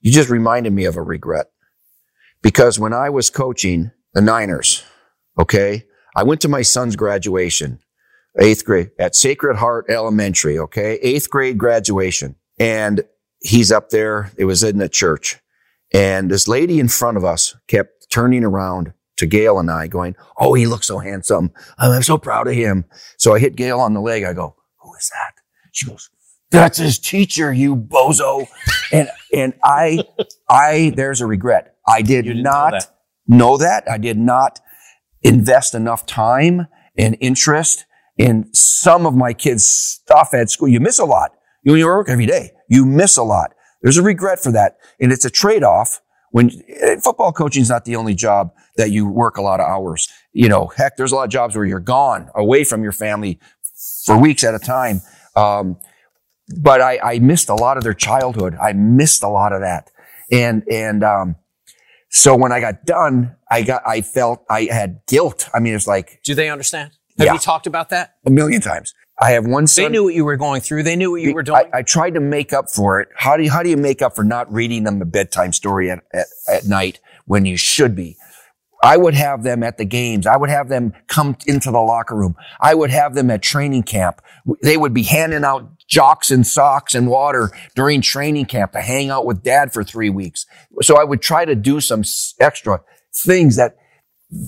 you 0.00 0.12
just 0.12 0.30
reminded 0.30 0.72
me 0.72 0.84
of 0.84 0.96
a 0.96 1.02
regret 1.02 1.46
because 2.42 2.78
when 2.78 2.92
I 2.92 3.10
was 3.10 3.30
coaching 3.30 3.90
the 4.14 4.20
Niners, 4.20 4.84
okay, 5.38 5.84
I 6.16 6.22
went 6.24 6.40
to 6.42 6.48
my 6.48 6.62
son's 6.62 6.96
graduation, 6.96 7.80
eighth 8.38 8.64
grade 8.64 8.90
at 8.98 9.14
Sacred 9.14 9.56
Heart 9.56 9.86
Elementary, 9.88 10.58
okay, 10.58 10.94
eighth 11.02 11.30
grade 11.30 11.58
graduation. 11.58 12.36
And 12.58 13.02
he's 13.40 13.70
up 13.70 13.90
there. 13.90 14.32
It 14.36 14.44
was 14.44 14.62
in 14.62 14.78
the 14.78 14.88
church. 14.88 15.38
And 15.92 16.30
this 16.30 16.48
lady 16.48 16.80
in 16.80 16.88
front 16.88 17.16
of 17.16 17.24
us 17.24 17.56
kept 17.66 18.10
turning 18.10 18.44
around 18.44 18.92
to 19.16 19.26
Gail 19.26 19.58
and 19.58 19.70
I 19.70 19.86
going, 19.86 20.16
Oh, 20.38 20.54
he 20.54 20.66
looks 20.66 20.86
so 20.86 20.98
handsome. 20.98 21.52
I'm 21.78 22.02
so 22.02 22.18
proud 22.18 22.46
of 22.46 22.54
him. 22.54 22.84
So 23.16 23.34
I 23.34 23.38
hit 23.38 23.56
Gail 23.56 23.80
on 23.80 23.94
the 23.94 24.00
leg. 24.00 24.24
I 24.24 24.32
go, 24.32 24.56
Who 24.80 24.94
is 24.94 25.10
that? 25.10 25.34
She 25.72 25.86
goes, 25.86 26.10
That's 26.50 26.78
his 26.78 26.98
teacher, 26.98 27.52
you 27.52 27.76
bozo. 27.76 28.46
and, 28.92 29.08
and 29.34 29.54
I, 29.62 30.04
I, 30.48 30.92
there's 30.96 31.20
a 31.20 31.26
regret. 31.26 31.76
I 31.86 32.02
did 32.02 32.24
didn't 32.24 32.42
know 32.42 32.68
that. 32.70 32.96
know 33.26 33.56
that. 33.58 33.90
I 33.90 33.98
did 33.98 34.16
not 34.18 34.60
invest 35.22 35.74
enough 35.74 36.06
time 36.06 36.66
and 36.96 37.16
interest 37.20 37.84
in 38.16 38.52
some 38.52 39.06
of 39.06 39.14
my 39.14 39.32
kids' 39.32 39.66
stuff 39.66 40.34
at 40.34 40.50
school. 40.50 40.68
You 40.68 40.80
miss 40.80 40.98
a 40.98 41.04
lot. 41.04 41.32
You 41.62 41.74
you 41.74 41.86
work 41.86 42.08
every 42.08 42.26
day. 42.26 42.52
You 42.68 42.84
miss 42.84 43.16
a 43.16 43.22
lot. 43.22 43.54
There's 43.82 43.96
a 43.96 44.02
regret 44.02 44.40
for 44.40 44.50
that. 44.52 44.78
And 45.00 45.12
it's 45.12 45.24
a 45.24 45.30
trade-off 45.30 46.00
when 46.30 46.50
eh, 46.68 46.96
football 47.02 47.32
coaching 47.32 47.62
is 47.62 47.68
not 47.68 47.84
the 47.84 47.96
only 47.96 48.14
job 48.14 48.52
that 48.76 48.90
you 48.90 49.08
work 49.08 49.36
a 49.36 49.42
lot 49.42 49.60
of 49.60 49.66
hours. 49.66 50.08
You 50.32 50.48
know, 50.48 50.66
heck, 50.76 50.96
there's 50.96 51.12
a 51.12 51.14
lot 51.14 51.24
of 51.24 51.30
jobs 51.30 51.56
where 51.56 51.64
you're 51.64 51.80
gone 51.80 52.30
away 52.34 52.64
from 52.64 52.82
your 52.82 52.92
family 52.92 53.38
for 54.04 54.18
weeks 54.18 54.44
at 54.44 54.54
a 54.54 54.58
time. 54.58 55.02
Um, 55.36 55.78
but 56.56 56.80
I, 56.80 56.98
I 57.02 57.18
missed 57.18 57.48
a 57.48 57.54
lot 57.54 57.76
of 57.76 57.84
their 57.84 57.94
childhood. 57.94 58.56
I 58.60 58.72
missed 58.72 59.22
a 59.22 59.28
lot 59.28 59.52
of 59.52 59.60
that. 59.60 59.90
And, 60.30 60.62
and, 60.70 61.02
um, 61.04 61.36
So 62.10 62.34
when 62.36 62.52
I 62.52 62.60
got 62.60 62.84
done, 62.86 63.36
I 63.50 63.62
got, 63.62 63.82
I 63.86 64.00
felt 64.00 64.44
I 64.48 64.64
had 64.70 65.00
guilt. 65.06 65.48
I 65.54 65.60
mean, 65.60 65.74
it's 65.74 65.86
like 65.86 66.20
Do 66.24 66.34
they 66.34 66.48
understand? 66.48 66.92
Have 67.18 67.26
Yeah. 67.26 67.32
you 67.34 67.38
talked 67.38 67.66
about 67.66 67.88
that? 67.90 68.14
a 68.26 68.30
million 68.30 68.60
times. 68.60 68.94
I 69.20 69.32
have 69.32 69.46
one 69.46 69.66
son. 69.66 69.84
They 69.86 69.88
knew 69.90 70.04
what 70.04 70.14
you 70.14 70.24
were 70.24 70.36
going 70.36 70.60
through. 70.60 70.84
They 70.84 70.94
knew 70.96 71.10
what 71.10 71.20
you 71.22 71.34
were 71.34 71.42
doing. 71.42 71.58
I, 71.74 71.78
I 71.78 71.82
tried 71.82 72.14
to 72.14 72.20
make 72.20 72.52
up 72.52 72.70
for 72.70 73.00
it. 73.00 73.08
How 73.16 73.36
do 73.36 73.42
you, 73.42 73.50
how 73.50 73.62
do 73.64 73.68
you 73.68 73.76
make 73.76 74.00
up 74.00 74.14
for 74.14 74.22
not 74.22 74.50
reading 74.52 74.84
them 74.84 75.02
a 75.02 75.04
bedtime 75.04 75.52
story 75.52 75.90
at, 75.90 76.00
at, 76.14 76.26
at 76.50 76.64
night 76.66 77.00
when 77.26 77.44
you 77.44 77.56
should 77.56 77.96
be? 77.96 78.16
I 78.82 78.96
would 78.96 79.14
have 79.14 79.42
them 79.42 79.62
at 79.62 79.76
the 79.76 79.84
games. 79.84 80.26
I 80.26 80.36
would 80.36 80.50
have 80.50 80.68
them 80.68 80.92
come 81.08 81.36
into 81.46 81.70
the 81.70 81.80
locker 81.80 82.14
room. 82.14 82.36
I 82.60 82.74
would 82.74 82.90
have 82.90 83.14
them 83.14 83.30
at 83.30 83.42
training 83.42 83.82
camp. 83.82 84.22
They 84.62 84.76
would 84.76 84.94
be 84.94 85.02
handing 85.02 85.44
out 85.44 85.78
jocks 85.88 86.30
and 86.30 86.46
socks 86.46 86.94
and 86.94 87.08
water 87.08 87.50
during 87.74 88.00
training 88.00 88.46
camp 88.46 88.72
to 88.72 88.80
hang 88.80 89.10
out 89.10 89.26
with 89.26 89.42
dad 89.42 89.72
for 89.72 89.82
three 89.82 90.10
weeks. 90.10 90.46
So 90.82 91.00
I 91.00 91.04
would 91.04 91.22
try 91.22 91.44
to 91.44 91.54
do 91.54 91.80
some 91.80 92.02
extra 92.38 92.80
things 93.14 93.56
that, 93.56 93.76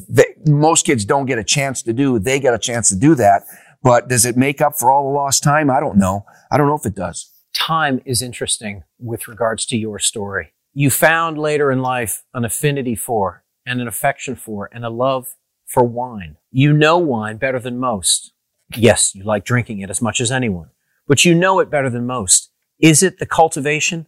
that 0.09 0.29
most 0.47 0.87
kids 0.87 1.05
don't 1.05 1.27
get 1.27 1.39
a 1.39 1.45
chance 1.45 1.83
to 1.83 1.93
do. 1.93 2.19
They 2.19 2.39
get 2.39 2.55
a 2.55 2.59
chance 2.59 2.89
to 2.91 2.97
do 2.97 3.15
that. 3.17 3.43
But 3.83 4.09
does 4.09 4.25
it 4.27 4.37
make 4.37 4.61
up 4.61 4.79
for 4.79 4.93
all 4.93 5.11
the 5.11 5.17
lost 5.17 5.43
time? 5.43 5.71
I 5.71 5.81
don't 5.81 5.97
know. 5.97 6.25
I 6.53 6.59
don't 6.59 6.69
know 6.69 6.77
if 6.77 6.87
it 6.87 6.95
does. 6.95 7.33
Time 7.53 8.01
is 8.05 8.23
interesting 8.23 8.85
with 8.99 9.27
regards 9.27 9.67
to 9.67 9.77
your 9.77 9.99
story. 9.99 10.53
You 10.73 10.91
found 10.91 11.37
later 11.37 11.73
in 11.73 11.81
life 11.81 12.23
an 12.33 12.45
affinity 12.45 12.95
for 12.95 13.43
and 13.71 13.81
an 13.81 13.87
affection 13.87 14.35
for 14.35 14.69
and 14.73 14.85
a 14.85 14.91
love 14.91 15.37
for 15.65 15.85
wine. 15.85 16.37
You 16.51 16.73
know 16.73 16.99
wine 16.99 17.37
better 17.37 17.61
than 17.61 17.79
most. 17.79 18.33
Yes, 18.77 19.15
you 19.15 19.23
like 19.23 19.45
drinking 19.45 19.79
it 19.79 19.91
as 19.91 20.03
much 20.03 20.21
as 20.21 20.33
anyone, 20.33 20.71
but 21.07 21.25
you 21.25 21.35
know 21.35 21.61
it 21.61 21.71
better 21.71 21.89
than 21.89 22.05
most. 22.05 22.51
Is 22.81 23.03
it 23.03 23.19
the 23.21 23.27
cultivation? 23.27 24.07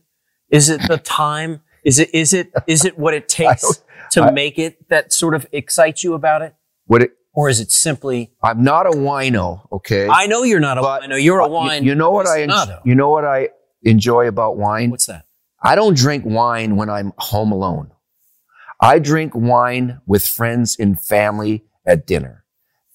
Is 0.51 0.69
it 0.69 0.81
the 0.89 0.99
time? 0.99 1.63
Is 1.85 1.99
it, 1.99 2.13
is 2.13 2.33
it, 2.33 2.53
is 2.67 2.85
it 2.85 2.99
what 2.99 3.15
it 3.15 3.29
takes 3.41 3.83
to 4.11 4.23
I- 4.23 4.31
make 4.33 4.59
it 4.59 4.89
that 4.89 5.13
sort 5.13 5.35
of 5.35 5.47
excites 5.53 6.03
you 6.03 6.15
about 6.15 6.43
it? 6.43 6.55
Would 6.89 7.03
it? 7.03 7.13
Or 7.35 7.49
is 7.49 7.61
it 7.61 7.71
simply, 7.71 8.33
I'm 8.43 8.63
not 8.63 8.87
a 8.87 8.91
wino. 8.91 9.67
Okay. 9.73 10.07
I 10.07 10.27
know 10.27 10.43
you're 10.43 10.61
not 10.61 10.77
a 10.77 10.83
wine. 10.83 11.11
You're 11.19 11.39
a 11.39 11.49
wine. 11.49 11.83
You, 11.83 11.95
know 11.95 12.11
what 12.11 12.27
I? 12.27 12.47
aficionado. 12.47 12.81
You 12.85 12.95
know 12.95 13.09
what 13.09 13.25
I 13.25 13.49
enjoy 13.83 14.29
about 14.29 14.59
wine? 14.59 14.91
What's 14.91 15.07
that? 15.07 15.25
I 15.63 15.75
don't 15.77 15.97
drink 15.97 16.25
wine 16.27 16.77
when 16.77 16.91
I'm 16.91 17.13
home 17.17 17.53
alone. 17.53 17.92
I 18.83 18.99
drink 18.99 19.33
wine 19.33 20.01
with 20.07 20.27
friends 20.27 20.77
and 20.77 21.01
family 21.01 21.65
at 21.87 22.05
dinner. 22.05 22.45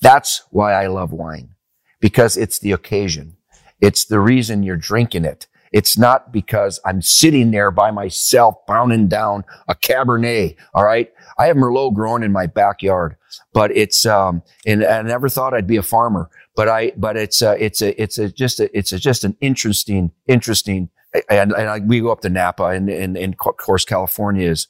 That's 0.02 0.44
why 0.52 0.74
I 0.74 0.88
love 0.88 1.14
wine 1.14 1.56
because 2.02 2.36
it's 2.36 2.60
the 2.60 2.74
occasion. 2.74 3.38
It's 3.80 4.04
the 4.04 4.20
reason 4.20 4.64
you're 4.64 4.76
drinking 4.76 5.24
it. 5.24 5.48
It's 5.72 5.98
not 5.98 6.34
because 6.34 6.82
I'm 6.86 7.02
sitting 7.02 7.52
there 7.52 7.72
by 7.72 7.92
myself 7.92 8.56
pounding 8.68 9.08
down 9.08 9.46
a 9.70 9.76
Cabernet. 9.76 10.58
All 10.74 10.84
right. 10.84 11.10
I 11.38 11.48
have 11.48 11.56
Merlot 11.56 11.94
growing 11.94 12.24
in 12.24 12.34
my 12.34 12.48
backyard, 12.48 13.16
but 13.54 13.72
it's, 13.72 14.06
um, 14.06 14.44
and 14.66 14.84
I 14.84 15.02
never 15.04 15.30
thought 15.30 15.54
I'd 15.54 15.68
be 15.68 15.78
a 15.78 15.84
farmer, 15.84 16.30
but 16.56 16.68
I, 16.68 16.92
but 16.98 17.16
it's, 17.16 17.42
uh, 17.42 17.56
it's 17.60 17.82
a, 17.82 18.02
it's 18.02 18.18
a, 18.18 18.30
just 18.30 18.60
a, 18.60 18.78
it's 18.78 18.92
a, 18.92 19.00
just 19.00 19.24
an 19.24 19.38
interesting, 19.40 20.12
interesting, 20.28 20.90
and, 21.30 21.54
and 21.54 21.70
I, 21.70 21.80
we 21.80 22.02
go 22.02 22.12
up 22.12 22.22
to 22.22 22.30
Napa 22.30 22.66
and, 22.66 22.90
and, 22.90 23.18
and 23.18 23.34
of 23.34 23.58
course, 23.58 23.86
California 23.86 24.50
is 24.50 24.68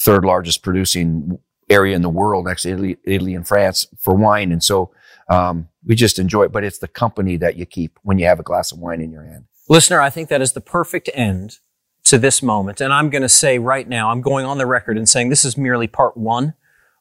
third 0.00 0.24
largest 0.24 0.62
producing 0.62 1.38
area 1.70 1.96
in 1.96 2.02
the 2.02 2.08
world 2.08 2.46
next 2.46 2.62
to 2.62 2.70
Italy, 2.70 2.96
Italy 3.04 3.34
and 3.34 3.46
France 3.46 3.86
for 3.98 4.14
wine. 4.14 4.52
And 4.52 4.62
so, 4.62 4.92
um, 5.28 5.68
we 5.84 5.94
just 5.94 6.18
enjoy 6.18 6.44
it, 6.44 6.52
but 6.52 6.64
it's 6.64 6.78
the 6.78 6.88
company 6.88 7.36
that 7.38 7.56
you 7.56 7.66
keep 7.66 7.98
when 8.02 8.18
you 8.18 8.26
have 8.26 8.40
a 8.40 8.42
glass 8.42 8.72
of 8.72 8.78
wine 8.78 9.00
in 9.00 9.10
your 9.10 9.24
hand. 9.24 9.44
Listener, 9.68 10.00
I 10.00 10.10
think 10.10 10.28
that 10.28 10.42
is 10.42 10.52
the 10.52 10.60
perfect 10.60 11.08
end 11.14 11.58
to 12.04 12.18
this 12.18 12.42
moment. 12.42 12.80
And 12.80 12.92
I'm 12.92 13.10
going 13.10 13.22
to 13.22 13.28
say 13.28 13.58
right 13.58 13.88
now, 13.88 14.10
I'm 14.10 14.20
going 14.20 14.44
on 14.44 14.58
the 14.58 14.66
record 14.66 14.98
and 14.98 15.08
saying 15.08 15.30
this 15.30 15.44
is 15.44 15.56
merely 15.56 15.86
part 15.86 16.16
one 16.16 16.54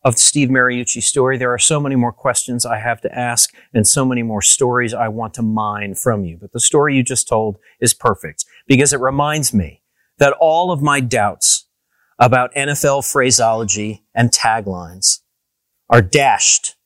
of 0.04 0.18
Steve 0.18 0.50
Mariucci 0.50 1.02
story. 1.02 1.38
There 1.38 1.54
are 1.54 1.60
so 1.60 1.80
many 1.80 1.96
more 1.96 2.12
questions 2.12 2.66
I 2.66 2.80
have 2.80 3.02
to 3.02 3.18
ask 3.18 3.54
and 3.74 3.88
so 3.88 4.06
many 4.06 4.24
more 4.24 4.42
stories 4.42 4.94
I 4.94 5.08
want 5.10 5.34
to 5.36 5.42
mine 5.42 5.96
from 5.96 6.26
you. 6.26 6.38
But 6.40 6.52
the 6.52 6.60
story 6.60 6.96
you 6.96 7.04
just 7.04 7.28
told 7.28 7.58
is 7.80 7.94
perfect 7.94 8.46
because 8.68 8.94
it 8.94 9.00
reminds 9.00 9.54
me 9.54 9.82
that 10.18 10.36
all 10.40 10.72
of 10.72 10.82
my 10.82 11.00
doubts 11.00 11.63
about 12.24 12.56
NFL 12.56 13.12
phraseology 13.12 14.02
and 14.16 14.32
taglines 14.32 15.20
are 15.90 16.02
dashed 16.02 16.78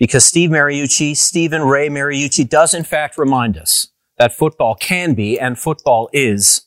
because 0.00 0.24
Steve 0.24 0.50
Mariucci, 0.50 1.16
Stephen 1.16 1.62
Ray 1.62 1.88
Mariucci 1.88 2.48
does 2.48 2.74
in 2.74 2.82
fact 2.82 3.16
remind 3.16 3.56
us 3.56 3.86
that 4.18 4.32
football 4.32 4.74
can 4.74 5.14
be 5.14 5.38
and 5.38 5.56
football 5.56 6.10
is 6.12 6.62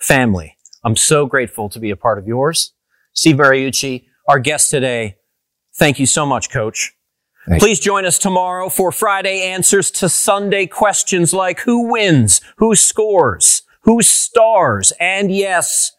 family. 0.00 0.56
I'm 0.82 0.96
so 0.96 1.24
grateful 1.26 1.68
to 1.68 1.78
be 1.78 1.90
a 1.90 1.96
part 1.96 2.18
of 2.18 2.26
yours. 2.26 2.72
Steve 3.12 3.36
Mariucci, 3.36 4.06
our 4.26 4.40
guest 4.40 4.68
today. 4.68 5.18
Thank 5.76 6.00
you 6.00 6.06
so 6.06 6.26
much, 6.26 6.50
coach. 6.50 6.92
Thank 7.48 7.62
Please 7.62 7.78
join 7.78 8.04
us 8.04 8.18
tomorrow 8.18 8.70
for 8.70 8.90
Friday 8.90 9.40
answers 9.40 9.92
to 9.92 10.08
Sunday 10.08 10.66
questions 10.66 11.32
like 11.32 11.60
who 11.60 11.92
wins, 11.92 12.40
who 12.56 12.74
scores, 12.74 13.62
who 13.82 14.02
stars, 14.02 14.92
and 14.98 15.32
yes, 15.32 15.92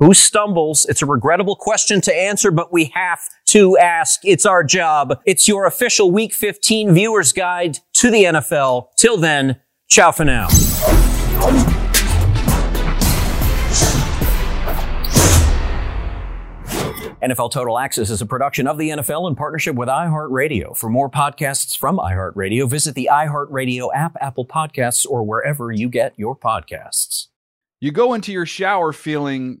who 0.00 0.14
stumbles. 0.14 0.86
It's 0.86 1.02
a 1.02 1.06
regrettable 1.06 1.54
question 1.54 2.00
to 2.00 2.14
answer, 2.14 2.50
but 2.50 2.72
we 2.72 2.86
have 2.94 3.20
to 3.48 3.78
ask. 3.78 4.20
It's 4.24 4.46
our 4.46 4.64
job. 4.64 5.20
It's 5.26 5.46
your 5.46 5.66
official 5.66 6.10
week 6.10 6.32
15 6.32 6.92
viewer's 6.92 7.32
guide 7.32 7.78
to 7.94 8.10
the 8.10 8.24
NFL. 8.24 8.88
Till 8.96 9.18
then, 9.18 9.60
ciao 9.88 10.10
for 10.10 10.24
now. 10.24 10.48
NFL 17.22 17.50
Total 17.50 17.78
Access 17.78 18.08
is 18.08 18.22
a 18.22 18.26
production 18.26 18.66
of 18.66 18.78
the 18.78 18.88
NFL 18.88 19.28
in 19.28 19.36
partnership 19.36 19.76
with 19.76 19.90
iHeartRadio. 19.90 20.74
For 20.74 20.88
more 20.88 21.10
podcasts 21.10 21.76
from 21.76 21.98
iHeartRadio, 21.98 22.66
visit 22.66 22.94
the 22.94 23.10
iHeartRadio 23.12 23.90
app, 23.94 24.16
Apple 24.22 24.46
Podcasts, 24.46 25.06
or 25.06 25.22
wherever 25.22 25.70
you 25.70 25.90
get 25.90 26.14
your 26.16 26.34
podcasts. 26.34 27.26
You 27.78 27.92
go 27.92 28.14
into 28.14 28.32
your 28.32 28.46
shower 28.46 28.94
feeling 28.94 29.60